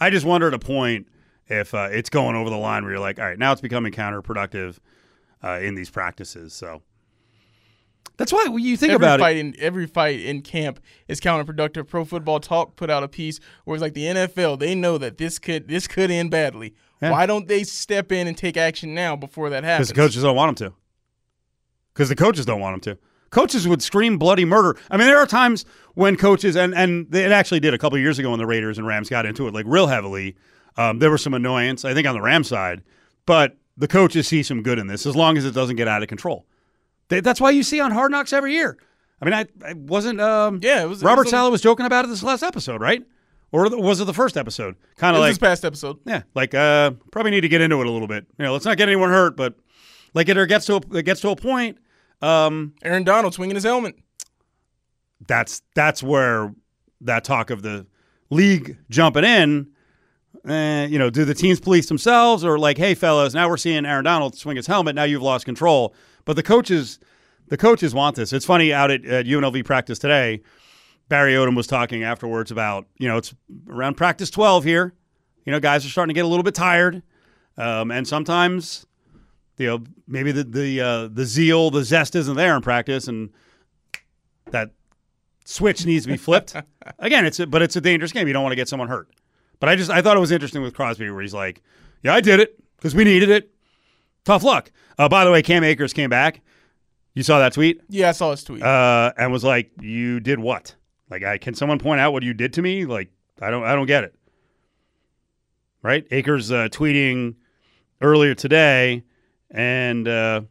[0.00, 1.06] I just wonder at a point
[1.46, 3.92] if uh, it's going over the line where you're like, all right, now it's becoming
[3.92, 4.78] counterproductive
[5.42, 6.52] uh, in these practices.
[6.52, 6.82] So
[8.16, 9.40] that's why when you think every about fight it.
[9.40, 11.86] in every fight in camp is counterproductive.
[11.86, 14.58] Pro Football Talk put out a piece where it's like the NFL.
[14.58, 16.74] They know that this could this could end badly.
[17.00, 17.12] Yeah.
[17.12, 19.88] Why don't they step in and take action now before that happens?
[19.88, 20.76] Because the coaches don't want them to.
[21.94, 22.98] Because the coaches don't want him to.
[23.30, 24.76] coaches would scream bloody murder.
[24.90, 28.02] I mean, there are times when coaches and and it actually did a couple of
[28.02, 30.36] years ago when the Raiders and Rams got into it like real heavily.
[30.76, 32.82] Um, there was some annoyance, I think, on the Rams side,
[33.26, 36.02] but the coaches see some good in this as long as it doesn't get out
[36.02, 36.46] of control.
[37.08, 38.76] They, that's why you see on Hard Knocks every year.
[39.20, 40.20] I mean, I, I wasn't.
[40.20, 42.42] Um, Yeah, it was- it Robert was a- Saleh was joking about it this last
[42.42, 43.02] episode, right?
[43.50, 44.76] Or was it the first episode?
[44.96, 45.98] Kind of like this past episode.
[46.04, 48.26] yeah, like uh, probably need to get into it a little bit.
[48.38, 49.54] You know, let's not get anyone hurt, but
[50.12, 51.78] like it gets to a, it gets to a point.
[52.20, 53.94] Um, Aaron Donald swinging his helmet.
[55.26, 56.54] that's that's where
[57.00, 57.86] that talk of the
[58.30, 59.68] league jumping in.
[60.46, 63.84] Eh, you know, do the teams police themselves, or like, hey, fellas, now we're seeing
[63.86, 64.94] Aaron Donald swing his helmet.
[64.94, 65.94] Now you've lost control.
[66.28, 66.98] But the coaches,
[67.46, 68.34] the coaches want this.
[68.34, 70.42] It's funny out at, at UNLV practice today.
[71.08, 73.34] Barry Odom was talking afterwards about you know it's
[73.66, 74.92] around practice twelve here.
[75.46, 77.02] You know, guys are starting to get a little bit tired,
[77.56, 78.84] um, and sometimes
[79.56, 83.30] you know maybe the the uh, the zeal, the zest isn't there in practice, and
[84.50, 84.72] that
[85.46, 86.54] switch needs to be flipped.
[86.98, 88.26] Again, it's a, but it's a dangerous game.
[88.26, 89.08] You don't want to get someone hurt.
[89.60, 91.62] But I just I thought it was interesting with Crosby where he's like,
[92.02, 93.50] "Yeah, I did it because we needed it.
[94.28, 96.42] Tough luck." Uh, by the way, Cam Akers came back.
[97.14, 98.62] You saw that tweet Yeah, I saw his tweet.
[98.62, 100.74] uh, and was like, "You did what?
[101.10, 102.84] Like, I can someone point out what you did to me?
[102.84, 103.08] Like,
[103.40, 104.14] I don't I don't get it."
[105.82, 106.06] Right?
[106.10, 107.36] Akers uh, tweeting
[108.02, 109.02] earlier today,
[109.50, 110.42] and uh,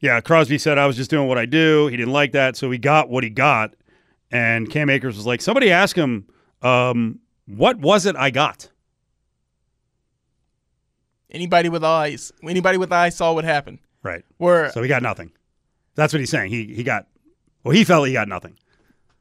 [0.00, 1.86] yeah, Crosby said I was just doing what I do.
[1.86, 3.74] He didn't like that, so he got what he got.
[4.30, 6.26] And Cam Akers was like, somebody ask him,
[6.62, 8.68] um, what was it I got?
[11.32, 13.78] Anybody with eyes, anybody with eyes saw what happened.
[14.02, 14.24] Right.
[14.38, 15.32] Where So he got nothing.
[15.94, 16.50] That's what he's saying.
[16.50, 17.06] He he got
[17.64, 18.56] well, he felt he got nothing.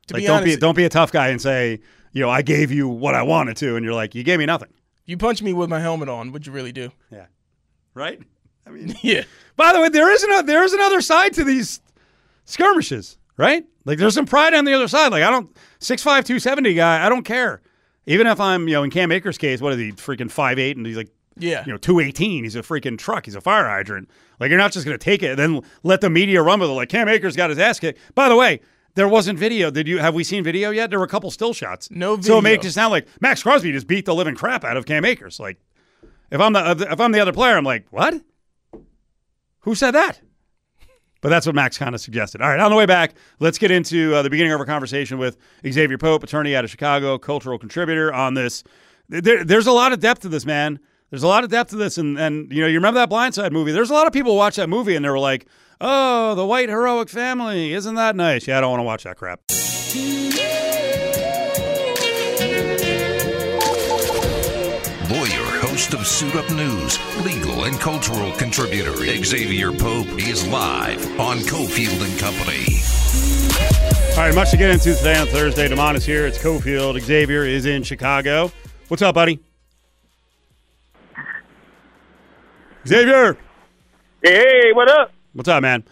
[0.07, 1.79] to like be don't be honest, don't be a tough guy and say,
[2.11, 4.45] you know, I gave you what I wanted to, and you're like, you gave me
[4.45, 4.69] nothing.
[5.05, 6.91] you punch me with my helmet on, what'd you really do?
[7.11, 7.25] Yeah.
[7.93, 8.21] Right?
[8.65, 9.23] I mean Yeah.
[9.55, 11.81] By the way, there is another there is another side to these
[12.45, 13.65] skirmishes, right?
[13.85, 15.11] Like there's some pride on the other side.
[15.11, 17.61] Like I don't six five two seventy guy, I don't care.
[18.07, 20.87] Even if I'm, you know, in Cam Akers' case, what is he, freaking 5'8", and
[20.87, 21.63] he's like, Yeah.
[21.65, 22.43] you know, 218.
[22.43, 23.25] He's a freaking truck.
[23.25, 24.09] He's a fire hydrant.
[24.39, 26.69] Like, you're not just going to take it and then let the media run with
[26.69, 26.73] it.
[26.73, 27.99] Like, Cam Akers got his ass kicked.
[28.15, 28.61] By the way,
[28.95, 29.71] there wasn't video.
[29.71, 30.89] Did you have we seen video yet?
[30.89, 31.89] There were a couple still shots.
[31.89, 32.33] No video.
[32.33, 34.85] So it makes it sound like Maxx Crosby just beat the living crap out of
[34.85, 35.39] Cam Akers.
[35.39, 35.57] Like,
[36.29, 38.21] if I'm the if I'm the other player, I'm like, what?
[39.59, 40.19] Who said that?
[41.21, 42.41] But that's what Max kind of suggested.
[42.41, 45.19] All right, on the way back, let's get into uh, the beginning of our conversation
[45.19, 48.63] with Exavier Pope, attorney out of Chicago, cultural contributor on this.
[49.07, 50.79] There, there's a lot of depth to this, man.
[51.11, 53.51] There's a lot of depth to this, and and you know, you remember that Blindside
[53.51, 53.73] movie?
[53.73, 55.45] There's a lot of people watch that movie and they were like,
[55.81, 59.17] "Oh, the white heroic family, isn't that nice?" Yeah, I don't want to watch that
[59.17, 59.41] crap.
[65.11, 71.39] Lawyer, host of Suit Up News, legal and cultural contributor Exavier Pope is live on
[71.39, 72.79] Cofield and Company.
[74.11, 75.67] All right, much to get into today on Thursday.
[75.67, 76.25] Damon is here.
[76.25, 76.97] It's Cofield.
[76.97, 78.49] Exavier is in Chicago.
[78.87, 79.41] What's up, buddy?
[82.83, 83.37] Exavier.
[84.23, 85.11] Hey, what up?
[85.33, 85.83] What's up, man?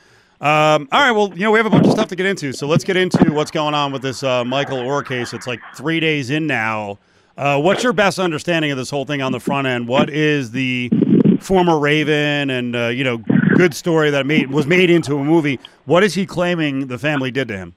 [0.42, 2.52] Um, all right, well, you know, we have a bunch of stuff to get into,
[2.52, 5.34] so let's get into what's going on with this uh, Michael Oher case.
[5.34, 6.98] It's like three days in now.
[7.38, 9.88] Uh, what's your best understanding of this whole thing on the front end?
[9.88, 10.90] What is the
[11.42, 13.18] former Raven and uh, you know
[13.56, 15.60] good story that made was made into a movie?
[15.86, 17.76] What is he claiming the family did to him?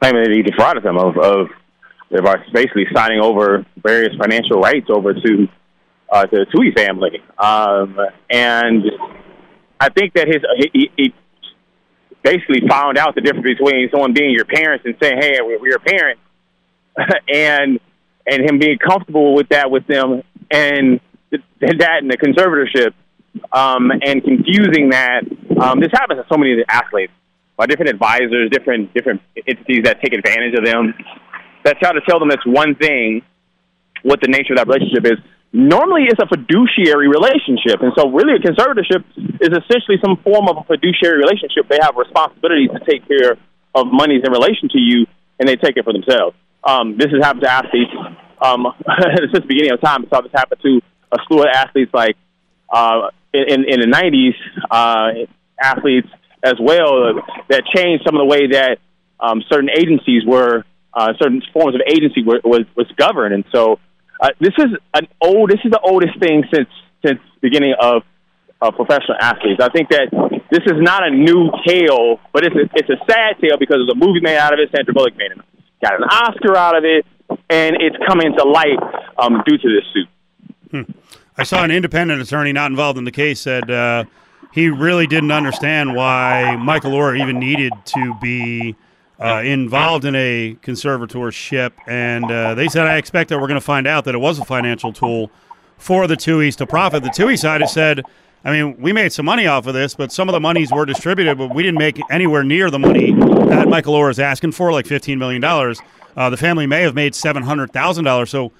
[0.00, 1.48] Claiming that he defrauded them of, of
[2.12, 5.48] of basically signing over various financial rights over to
[6.10, 7.98] uh, to the Tuohy family, um,
[8.30, 8.84] and
[9.80, 10.42] I think that his
[10.72, 11.14] he, he
[12.22, 15.78] basically found out the difference between someone being your parents and saying, "Hey, we're, your
[15.78, 16.20] parents,"
[17.32, 17.78] and
[18.26, 22.92] and him being comfortable with that with them, and th- that and the conservatorship,
[23.52, 25.22] um, and confusing that.
[25.60, 27.12] Um, this happens to so many athletes,
[27.56, 30.94] by different advisors, different different entities that take advantage of them,
[31.64, 33.22] that try to tell them it's one thing,
[34.02, 35.18] what the nature of that relationship is.
[35.52, 39.04] Normally, it's a fiduciary relationship, and so really, a conservatorship
[39.40, 41.68] is essentially some form of a fiduciary relationship.
[41.70, 43.38] They have responsibilities to take care
[43.74, 45.06] of monies in relation to you,
[45.38, 46.36] and they take it for themselves.
[46.64, 47.92] Um, this has happened to athletes
[48.42, 48.66] um,
[49.16, 50.04] since the beginning of time.
[50.12, 50.80] So this happened to
[51.12, 52.16] a slew of athletes like
[52.68, 54.34] uh, in in the '90s,
[54.70, 55.26] uh,
[55.62, 56.08] athletes
[56.42, 58.78] as well that changed some of the way that
[59.20, 63.78] um, certain agencies were, uh, certain forms of agency were, was was governed, and so
[64.20, 65.50] uh, this is an old.
[65.50, 66.68] This is the oldest thing since
[67.04, 68.02] since beginning of
[68.60, 69.60] uh, professional athletes.
[69.60, 70.08] I think that
[70.50, 73.90] this is not a new tale, but it's a, it's a sad tale because there's
[73.90, 74.70] a movie made out of it.
[74.74, 75.38] Sandra Bullock made it,
[75.82, 77.04] got an Oscar out of it,
[77.50, 78.78] and it's coming to light
[79.18, 80.08] um, due to this suit.
[81.38, 84.04] I saw an independent attorney not involved in the case said uh,
[84.52, 88.74] he really didn't understand why Michael Oher even needed to be
[89.20, 91.72] uh, involved in a conservatorship.
[91.86, 94.38] And uh, they said, I expect that we're going to find out that it was
[94.38, 95.30] a financial tool
[95.78, 97.02] for the Tuohys to profit.
[97.02, 98.02] The Tuohy side has said,
[98.44, 100.86] I mean, we made some money off of this, but some of the monies were
[100.86, 104.70] distributed, but we didn't make anywhere near the money that Michael Oher is asking for,
[104.72, 105.42] like $15 million.
[105.42, 108.28] Uh, the family may have made $700,000.
[108.28, 108.52] So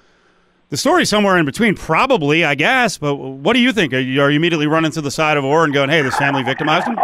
[0.69, 2.97] the story's somewhere in between, probably, I guess.
[2.97, 3.93] But what do you think?
[3.93, 6.17] Are you, are you immediately running to the side of Oher and going, hey, this
[6.17, 6.97] family victimized him?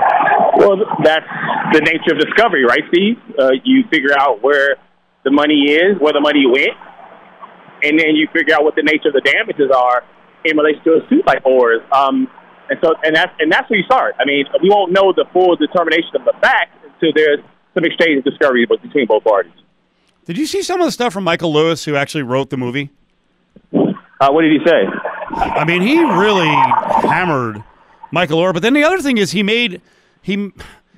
[0.58, 1.26] Well, that's
[1.72, 3.18] the nature of discovery, right, Steve?
[3.40, 4.76] Uh, you figure out where
[5.24, 6.76] the money is, where the money went,
[7.84, 10.04] and then you figure out what the nature of the damages are
[10.44, 11.82] in relation to a suit like Oher's.
[11.92, 12.28] Um,
[12.70, 14.16] and so, and that's and that's where you start.
[14.20, 17.40] I mean, we won't know the full determination of the facts until there's
[17.74, 19.54] some exchange of discovery between both parties.
[20.26, 22.90] Did you see some of the stuff from Michael Lewis, who actually wrote the movie?
[23.74, 24.86] Uh, what did he say?
[25.36, 27.62] I mean, he really hammered
[28.12, 28.54] Michael Oher.
[28.54, 29.82] But then the other thing is, he made
[30.22, 30.52] he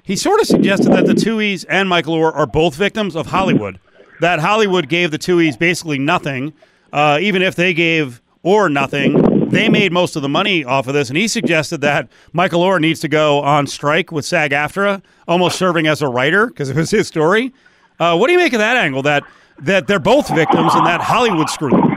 [0.06, 3.80] he sort of suggested that the Tuohys and Michael Oher are both victims of Hollywood.
[4.22, 6.54] That Hollywood gave the Tuohys basically nothing,
[6.94, 9.50] uh, even if they gave Oher nothing.
[9.50, 12.80] They made most of the money off of this, and he suggested that Michael Oher
[12.80, 16.92] needs to go on strike with SAG-AFTRA, almost serving as a writer because it was
[16.92, 17.52] his story.
[18.00, 19.02] Uh, what do you make of that angle?
[19.02, 19.24] That
[19.62, 21.90] that they're both victims, and that Hollywood screwed them.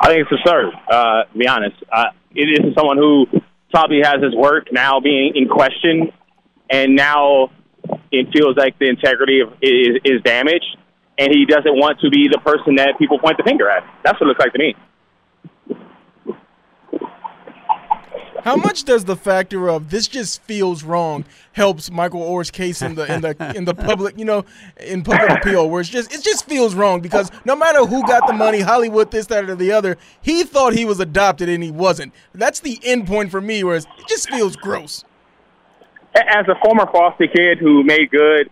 [0.00, 0.72] I think it's absurd.
[0.88, 3.26] Uh, to be honest, uh, it is someone who
[3.70, 6.12] probably has his work now being in question,
[6.70, 7.50] and now
[8.10, 10.76] it feels like the integrity of is, is damaged,
[11.18, 13.84] and he doesn't want to be the person that people point the finger at.
[14.04, 14.74] That's what it looks like to me.
[18.44, 22.94] How much does the factor of this just feels wrong helps Michael Oher's case in
[22.94, 24.44] the in the in the public, you know,
[24.78, 28.26] in public appeal, where it's just it just feels wrong because no matter who got
[28.26, 31.70] the money, Hollywood, this, that, or the other, he thought he was adopted and he
[31.70, 32.14] wasn't.
[32.32, 35.04] That's the end point for me, whereas it just feels gross.
[36.18, 38.50] As a former foster kid who made good,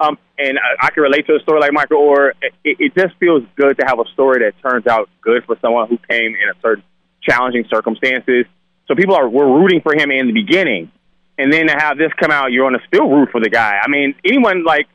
[0.00, 3.14] um, and I, I can relate to a story like Michael Oher, it, it just
[3.20, 6.48] feels good to have a story that turns out good for someone who came in
[6.50, 6.82] a certain
[7.22, 8.46] challenging circumstances
[8.88, 10.90] so people are were rooting for him in the beginning,
[11.38, 13.78] and then to have this come out, you're going to still root for the guy.
[13.82, 14.86] I mean, anyone like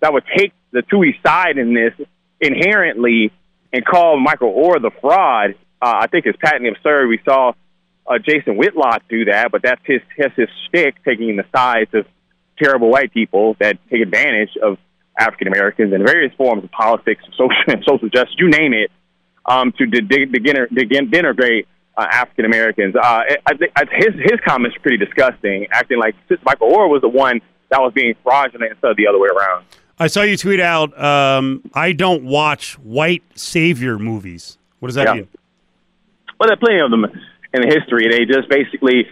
[0.00, 1.92] that would take the Tuohy side in this
[2.40, 3.32] inherently
[3.72, 7.08] and call Michael Oher the fraud, uh, I think is patently absurd.
[7.08, 7.52] We saw
[8.06, 12.06] uh, Jason Whitlock do that, but that's his that's his stick, taking the sides of
[12.58, 14.78] terrible white people that take advantage of
[15.18, 18.90] African Americans in various forms of politics, social and social justice, you name it,
[19.46, 22.96] um, to de- de- de- denigrate uh, African Americans.
[22.96, 27.08] Uh, I, I, his his comments are pretty disgusting, acting like Michael Oher was the
[27.08, 29.64] one that was being fraudulent instead of the other way around.
[29.98, 35.06] I saw you tweet out, um, "I don't watch white savior movies." What does that
[35.06, 35.14] yeah.
[35.14, 35.28] mean?
[36.40, 37.06] Well, there are plenty of them
[37.54, 38.08] in history.
[38.10, 39.06] They just basically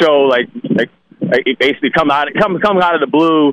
[0.00, 3.52] show like like, it basically come out come come out of the blue,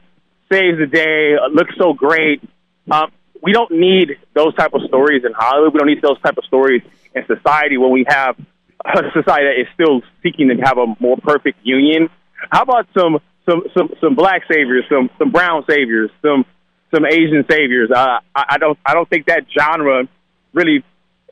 [0.51, 2.41] saves the day, uh, looks so great.
[2.89, 5.73] Um, we don't need those type of stories in Hollywood.
[5.73, 6.82] We don't need those type of stories
[7.15, 8.36] in society when we have
[8.86, 12.10] a society that is still seeking to have a more perfect union.
[12.51, 16.45] How about some some some some black saviors, some some brown saviors, some
[16.93, 17.89] some Asian saviors?
[17.91, 20.08] Uh, I, I don't I don't think that genre
[20.54, 20.84] really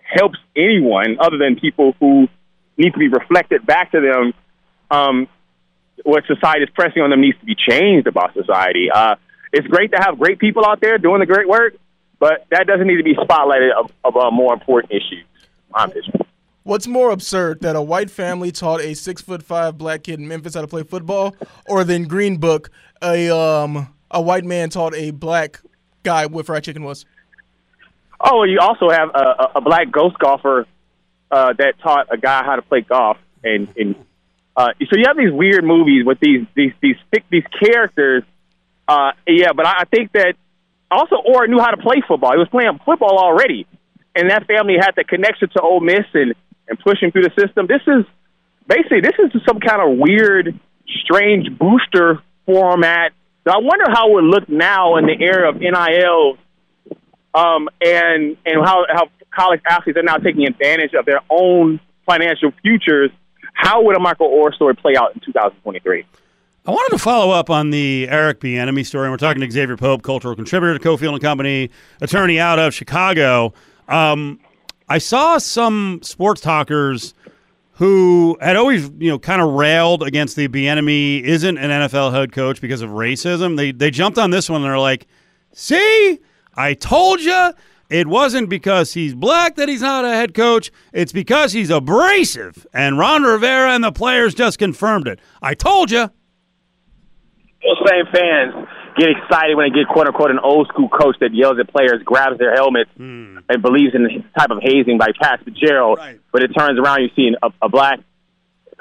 [0.04, 2.28] helps anyone other than people who
[2.80, 4.34] need to be reflected back to them.
[4.89, 5.28] Um,
[6.04, 8.89] what society is pressing on them needs to be changed about society.
[8.89, 9.15] Uh,
[9.52, 11.76] it's great to have great people out there doing the great work,
[12.20, 15.24] but that doesn't need to be spotlighted of, of a more important issue.
[15.72, 16.13] My vision.
[16.63, 20.28] What's more absurd that a white family taught a six foot five black kid in
[20.28, 21.36] Memphis how to play football,
[21.68, 22.70] or than Green Book,
[23.02, 25.62] a um a white man taught a black
[26.04, 27.06] guy what fried chicken was?
[28.22, 30.68] Oh, you also have a, a black ghost golfer
[31.32, 33.96] uh, that taught a guy how to play golf, and and
[34.56, 36.98] uh, so you have these weird movies with these these these
[37.30, 38.24] these characters.
[38.88, 40.34] Uh, yeah, but I think that
[40.89, 42.32] also Oher knew how to play football.
[42.32, 43.68] He was playing football already,
[44.15, 46.34] and that family had the connection to Ole Miss and
[46.68, 47.68] and pushing through the system.
[47.68, 48.06] This is
[48.68, 50.60] basically this is some kind of weird,
[51.04, 53.13] strange booster format.
[53.48, 56.38] So I wonder how it would look now in the era of NIL,
[57.34, 62.52] um, and and how how college athletes are now taking advantage of their own financial
[62.62, 63.12] futures.
[63.54, 66.06] How would a Michael Oher story play out in 2023?
[66.65, 69.06] I wanted to follow up on the Eric Bieniemy story.
[69.06, 71.71] And we're talking to Exavier Pope, cultural contributor to Cofield and Company,
[72.02, 73.54] attorney out of Chicago.
[73.88, 74.40] Um,
[74.88, 77.13] I saw some sports talkers
[77.73, 82.34] who had always, you know, kind of railed against the Bieniemy isn't an NFL head
[82.34, 83.56] coach because of racism.
[83.56, 85.08] They they jumped on this one and they're like,
[85.54, 86.19] "See,
[86.56, 87.54] I told you."
[87.90, 90.71] It wasn't because he's black that he's not a head coach.
[90.94, 92.67] It's because he's abrasive.
[92.73, 95.19] And Ron Rivera and the players just confirmed it.
[95.42, 96.10] I told you.
[97.62, 98.67] Those same fans
[98.98, 102.02] get excited when they get quote unquote an old school coach that yells at players,
[102.06, 103.40] grabs their helmets, hmm.
[103.50, 105.98] and believes in the type of hazing by Pat Fitzgerald.
[105.98, 106.19] Right.
[106.31, 108.00] But it turns around, you see a, a black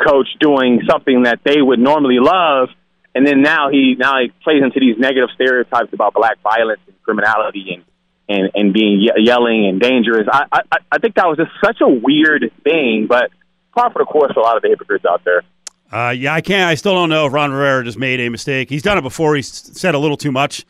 [0.06, 2.68] coach doing something that they would normally love,
[3.14, 7.02] and then now he now he plays into these negative stereotypes about black violence and
[7.02, 7.84] criminality and
[8.28, 10.26] and and being ye- yelling and dangerous.
[10.30, 10.60] I, I
[10.92, 13.30] I think that was just such a weird thing, but
[13.74, 15.42] par for the course a lot of the hypocrites out there.
[15.90, 16.68] Uh, yeah, I can't.
[16.68, 18.68] I still don't know if Ron Rivera just made a mistake.
[18.68, 19.34] He's done it before.
[19.36, 20.66] He's said a little too much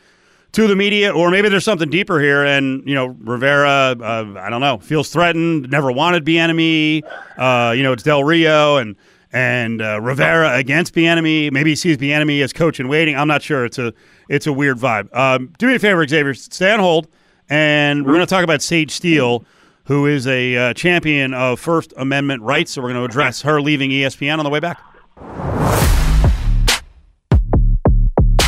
[0.52, 2.44] to the media, or maybe there's something deeper here.
[2.44, 5.70] And you know, Rivera, uh, I don't know, feels threatened.
[5.70, 7.02] Never wanted Bieniemy.
[7.36, 8.94] Uh, you know, it's Del Rio and
[9.32, 11.50] and uh, Rivera against Bieniemy.
[11.52, 13.16] Maybe he sees Bieniemy as coach in waiting.
[13.16, 13.64] I'm not sure.
[13.64, 13.92] It's a
[14.28, 15.14] it's a weird vibe.
[15.16, 16.36] Um, do me a favor, Exavier.
[16.36, 17.08] Stay on hold,
[17.48, 19.44] and we're going to talk about Sage Steele.
[19.84, 22.72] Who is a uh, champion of First Amendment rights?
[22.72, 24.82] So we're going to address her leaving ESPN on the way back.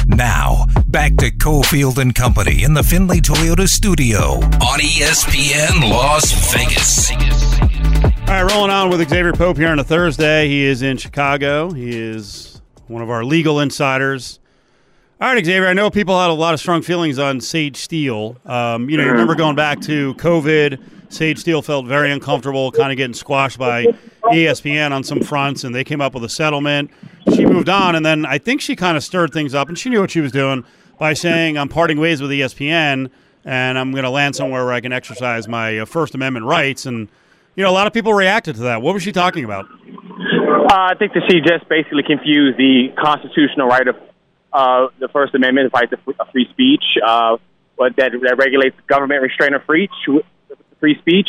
[0.07, 7.11] Now, back to Cofield and Company in the Findlay Toyota studio on ESPN Las Vegas.
[8.29, 10.47] All right, rolling on with Exavier Pope here on a Thursday.
[10.47, 11.71] He is in Chicago.
[11.71, 14.40] He is one of our legal insiders.
[15.23, 18.39] All right, Exavier, I know people had a lot of strong feelings on Sage Steele.
[18.47, 22.91] Um, you know, you remember going back to COVID, Sage Steele felt very uncomfortable, kind
[22.91, 23.85] of getting squashed by
[24.33, 26.91] ESPN on some fronts, and they came up with a settlement.
[27.35, 29.91] She moved on, and then I think she kind of stirred things up, and she
[29.91, 30.65] knew what she was doing
[30.99, 33.11] by saying, I'm parting ways with ESPN,
[33.45, 36.87] and I'm going to land somewhere where I can exercise my uh, First Amendment rights.
[36.87, 37.11] And,
[37.57, 38.81] you know, a lot of people reacted to that.
[38.81, 39.67] What was she talking about?
[39.67, 43.97] Uh, I think that she just basically confused the constitutional right of
[44.53, 47.37] uh, the First Amendment, the right to free, uh, speech, uh,
[47.77, 49.89] but that, that regulates government restraint of free,
[50.81, 51.29] free speech,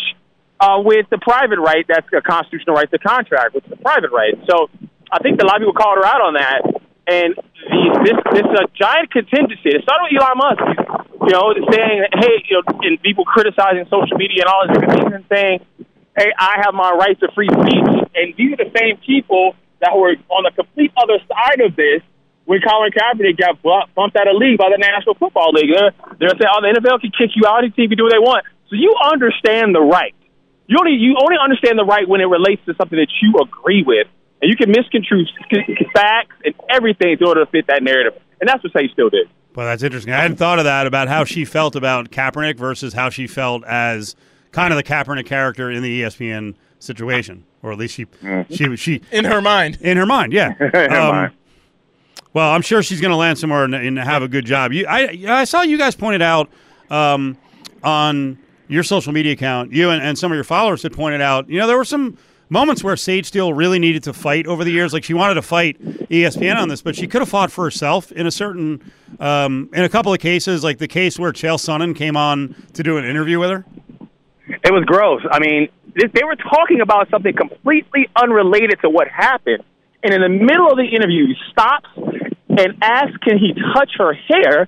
[0.61, 4.11] uh, with the private right, that's a constitutional right to contract, which is a private
[4.11, 4.37] right.
[4.47, 4.69] So
[5.11, 6.61] I think a lot of people called her out on that.
[7.07, 7.33] And
[7.65, 9.73] the, this this uh, giant contingency.
[9.73, 10.61] It started with Elon Musk,
[11.25, 15.15] you know, saying, "Hey," you know, and people criticizing social media and all this different
[15.15, 15.65] and saying,
[16.15, 19.97] "Hey, I have my right to free speech." And these are the same people that
[19.97, 22.05] were on the complete other side of this
[22.45, 23.61] when Colin Kaepernick got
[23.95, 25.69] bumped out of league by the National Football League.
[25.73, 27.61] They're, they're saying, "Oh, the NFL can kick you out.
[27.61, 30.15] The team can do what they want." So you understand the right.
[30.67, 33.83] You only you only understand the right when it relates to something that you agree
[33.85, 34.07] with,
[34.41, 35.25] and you can misconstrue
[35.93, 38.13] facts and everything in order to fit that narrative.
[38.39, 39.27] And that's what Sage Steele did.
[39.55, 40.13] Well, that's interesting.
[40.13, 43.65] I hadn't thought of that about how she felt about Kaepernick versus how she felt
[43.65, 44.15] as
[44.51, 48.05] kind of the Kaepernick character in the ESPN situation, or at least she
[48.49, 49.77] she she In her mind.
[49.81, 50.53] in her mind, yeah.
[50.53, 50.75] Mm-hmm.
[50.77, 51.33] In her Um, mind.
[52.33, 54.71] Well, I'm sure she's going to land somewhere and, and have a good job.
[54.71, 56.49] You, I, I saw you guys pointed out
[56.89, 57.37] um,
[57.83, 61.49] on your social media account, you and, and some of your followers had pointed out,
[61.49, 62.17] you know, there were some
[62.47, 64.93] moments where Sage Steele really needed to fight over the years.
[64.93, 68.13] Like she wanted to fight ESPN on this, but she could have fought for herself
[68.13, 68.81] in a certain,
[69.19, 72.83] um, in a couple of cases, like the case where Chael Sonnen came on to
[72.83, 73.65] do an interview with her.
[74.47, 75.21] It was gross.
[75.29, 79.63] I mean, they were talking about something completely unrelated to what happened.
[80.03, 81.89] And in the middle of the interview, he stops
[82.57, 84.67] and asks, Can he touch her hair?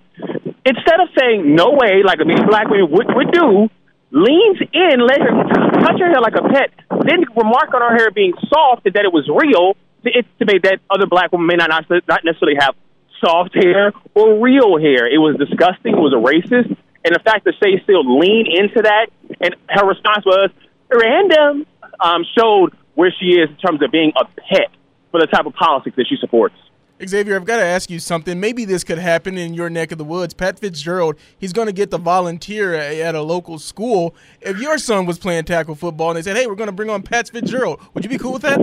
[0.66, 3.70] Instead of saying, No way, like a mean black woman would, would do,
[4.12, 5.34] leans in, let her
[5.82, 6.72] touch her hair like a pet,
[7.06, 9.76] then remark on her hair being soft and that it was real
[10.06, 11.70] to intimate that other black women may not,
[12.08, 12.76] not necessarily have
[13.24, 15.08] soft hair or real hair.
[15.08, 15.96] It was disgusting.
[15.96, 16.76] It was a racist.
[17.06, 19.08] And the fact that Sage Steele leaned into that
[19.42, 20.52] and her response was
[20.92, 21.66] random
[22.00, 24.70] um, showed where she is in terms of being a pet
[25.12, 26.56] for the type of politics that she supports.
[27.04, 28.40] Exavier, I've got to ask you something.
[28.40, 30.34] Maybe this could happen in your neck of the woods.
[30.34, 34.16] Pat Fitzgerald, he's going to get the volunteer at a local school.
[34.42, 36.90] If your son was playing tackle football and they said, hey, we're going to bring
[36.90, 38.60] on Pat Fitzgerald, would you be cool with that?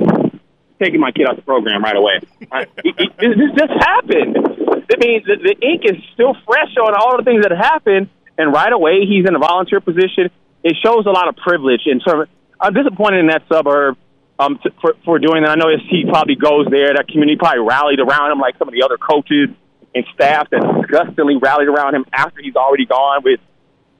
[0.82, 2.20] Taking my kid out the program right away.
[2.50, 4.38] I, it, it, this just happened.
[4.38, 8.52] I mean, the, the ink is still fresh on all the things that happened, and
[8.52, 10.30] right away he's in a volunteer position.
[10.64, 11.82] It shows a lot of privilege.
[11.84, 12.24] And so
[12.58, 13.98] I'm disappointed in that suburb
[14.40, 15.50] um, to, for, for doing that.
[15.50, 16.94] I know he probably goes there.
[16.94, 19.50] That community probably rallied around him like some of the other coaches
[19.94, 23.40] and staff that disgustingly rallied around him after he's already gone with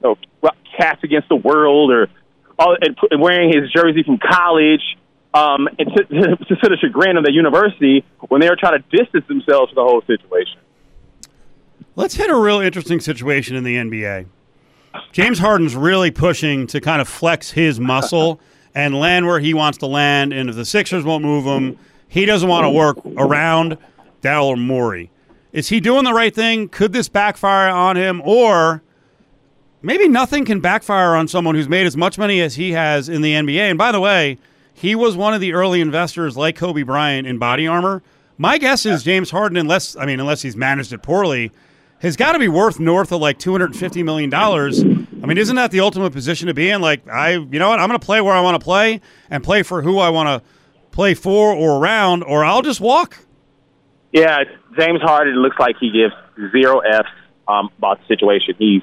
[0.03, 2.07] you know, cats against the world or
[2.57, 4.81] all, and, and wearing his jersey from college.
[5.33, 8.97] Um, and to, to, to the chagrin of the university when they were trying to
[8.97, 10.59] distance themselves from the whole situation.
[11.95, 14.25] Let's hit a real interesting situation in the NBA.
[15.13, 18.41] James Harden's really pushing to kind of flex his muscle
[18.73, 20.33] and land where he wants to land.
[20.33, 23.77] And if the Sixers won't move him, he doesn't want to work around
[24.21, 25.11] Daryl Morey.
[25.51, 26.69] Is he doing the right thing?
[26.69, 28.21] Could this backfire on him?
[28.23, 28.81] Or
[29.81, 33.21] maybe nothing can backfire on someone who's made as much money as he has in
[33.21, 33.69] the NBA.
[33.69, 34.37] And by the way,
[34.73, 38.01] he was one of the early investors like Kobe Bryant in body armor.
[38.37, 41.51] My guess is James Harden, unless I mean, unless he's managed it poorly,
[41.99, 44.83] has got to be worth north of like two hundred and fifty million dollars.
[45.31, 46.81] I mean, isn't that the ultimate position to be in?
[46.81, 49.41] Like, I, you know what, I'm going to play where I want to play and
[49.41, 50.49] play for who I want to
[50.91, 53.17] play for or around, or I'll just walk.
[54.11, 54.43] Yeah,
[54.77, 56.13] James Harden looks like he gives
[56.51, 57.07] zero f's
[57.47, 58.55] um, about the situation.
[58.59, 58.81] He's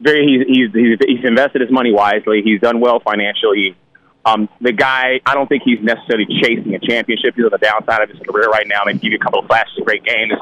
[0.00, 2.42] very he's, he's he's he's invested his money wisely.
[2.42, 3.76] He's done well financially.
[4.24, 7.36] Um, the guy, I don't think he's necessarily chasing a championship.
[7.36, 8.80] He's on the downside of his career right now.
[8.84, 10.32] Maybe give you a couple of flashes great games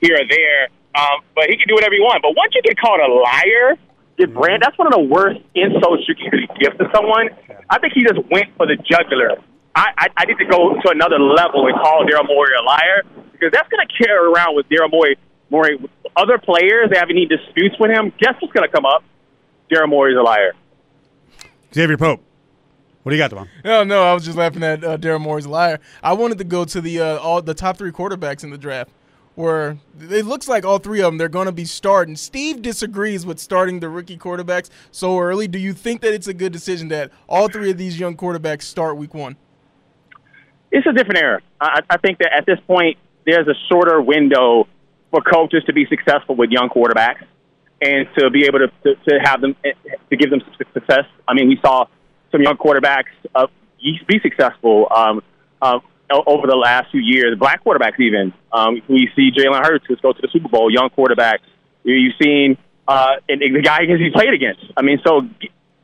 [0.00, 0.68] here or there.
[0.94, 2.22] Um, but he can do whatever he wants.
[2.22, 3.76] But once you get called a liar,
[4.18, 7.28] get brand, that's one of the worst insults you can really give to someone.
[7.70, 9.36] I think he just went for the jugular.
[9.74, 13.02] I, I, I need to go to another level and call Daryl Morey a liar
[13.32, 15.16] because that's going to carry around with Daryl Morey.
[15.48, 15.78] Morey,
[16.16, 18.12] other players that have any disputes with him.
[18.18, 19.04] Guess what's going to come up?
[19.70, 20.54] Daryl Morey's a liar.
[21.70, 22.22] Exavier Pope.
[23.02, 23.48] What do you got, Devon?
[23.64, 25.78] No, no, I was just laughing at uh, Daryl Morey's a liar.
[26.02, 28.90] I wanted to go to the uh, all the top three quarterbacks in the draft,
[29.36, 32.16] where it looks like all three of them they're going to be starting.
[32.16, 35.46] Steve disagrees with starting the rookie quarterbacks so early.
[35.46, 38.62] Do you think that it's a good decision that all three of these young quarterbacks
[38.62, 39.36] start week one?
[40.72, 41.40] It's a different era.
[41.60, 44.66] I, I think that at this point, there's a shorter window
[45.10, 47.24] for coaches to be successful with young quarterbacks
[47.80, 49.54] and to be able to, to, to have them
[50.10, 50.40] to give them
[50.72, 51.04] success.
[51.28, 51.86] I mean, we saw
[52.32, 53.46] some young quarterbacks uh,
[53.80, 55.22] be successful um,
[55.60, 55.78] uh,
[56.10, 57.38] over the last few years.
[57.38, 60.70] Black quarterbacks, even um, we see Jalen Hurts go to the Super Bowl.
[60.72, 61.40] Young quarterback.
[61.84, 64.60] You've seen uh, and the guy he played against.
[64.76, 65.28] I mean, so,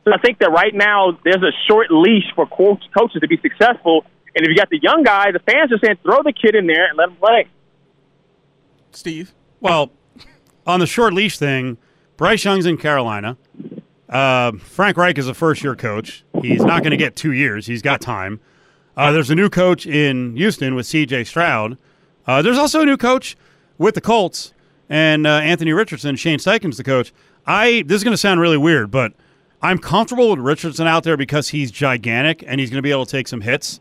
[0.06, 4.04] I think that right now there's a short leash for coach, coaches to be successful.
[4.34, 6.66] And if you got the young guy, the fans are saying throw the kid in
[6.66, 7.46] there and let him play.
[8.92, 9.34] Steve.
[9.60, 9.92] Well,
[10.66, 11.76] on the short leash thing,
[12.16, 13.36] Bryce Young's in Carolina.
[14.08, 16.24] Uh, Frank Reich is a first year coach.
[16.40, 17.66] He's not going to get two years.
[17.66, 18.40] He's got time.
[18.96, 21.24] Uh, there's a new coach in Houston with C.J.
[21.24, 21.78] Stroud.
[22.26, 23.36] Uh, there's also a new coach
[23.78, 24.52] with the Colts
[24.88, 26.16] and uh, Anthony Richardson.
[26.16, 27.12] Shane Steichen's the coach.
[27.46, 29.12] I this is going to sound really weird, but
[29.62, 33.06] I'm comfortable with Richardson out there because he's gigantic and he's going to be able
[33.06, 33.80] to take some hits.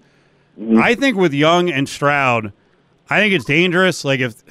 [0.78, 2.53] I think with Young and Stroud,
[3.09, 4.03] I think it's dangerous.
[4.05, 4.43] Like if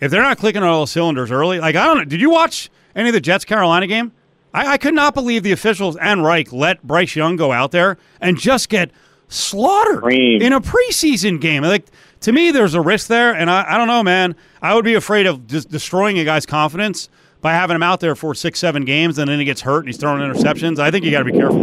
[0.00, 2.04] if they're not clicking on all cylinders early, like I don't know.
[2.04, 4.12] Did you watch any of the Jets Carolina game?
[4.52, 7.98] I, I could not believe the officials and Reich let Bryce Young go out there
[8.20, 8.90] and just get
[9.34, 10.40] slaughtered Cream.
[10.40, 11.62] in a preseason game.
[11.62, 11.86] Like
[12.20, 14.36] to me, there's a risk there, and I, I don't know, man.
[14.62, 17.08] I would be afraid of just destroying a guy's confidence
[17.40, 19.88] by having him out there for six, seven games, and then he gets hurt and
[19.88, 20.78] he's throwing interceptions.
[20.78, 21.60] I think you got to be careful.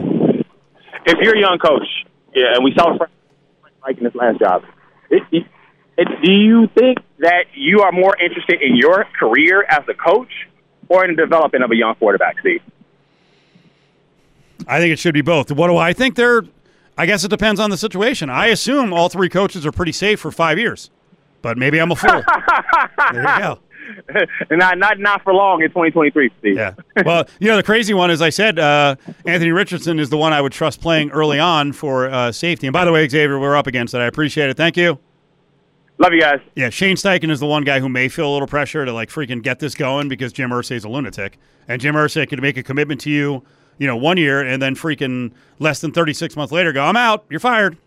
[1.06, 1.88] If you're a young coach,
[2.36, 3.12] yeah, and we saw Frank
[3.84, 4.64] Reich in his last job,
[5.10, 5.44] it, it,
[5.98, 10.32] it, do you think that you are more interested in your career as a coach
[10.88, 12.62] or in the development of a young quarterback, Steve?
[14.68, 15.52] I think it should be both.
[15.52, 16.16] What do I think?
[16.16, 16.44] They're.
[16.98, 18.30] I guess it depends on the situation.
[18.30, 20.90] I assume all three coaches are pretty safe for five years,
[21.42, 22.24] but maybe I'm a fool.
[23.12, 23.60] there you go.
[24.52, 26.56] not not not for long in 2023, Steve.
[26.56, 26.74] Yeah.
[27.06, 30.34] Well, you know, the crazy one, as I said, uh, Anthony Richardson is the one
[30.34, 32.68] I would trust playing early on for uh, safety.
[32.68, 34.00] And by the way, Exavier, we're up against it.
[34.00, 34.58] I appreciate it.
[34.58, 35.00] Thank you.
[35.98, 36.40] Love you guys.
[36.56, 39.10] Yeah, Shane Steichen is the one guy who may feel a little pressure to like
[39.10, 41.38] freaking get this going because Jim Irsay is a lunatic,
[41.68, 43.44] and Jim Irsay could make a commitment to you,
[43.82, 47.26] you know, one year and then freaking less than 36 months later go, I'm out,
[47.32, 47.78] you're fired.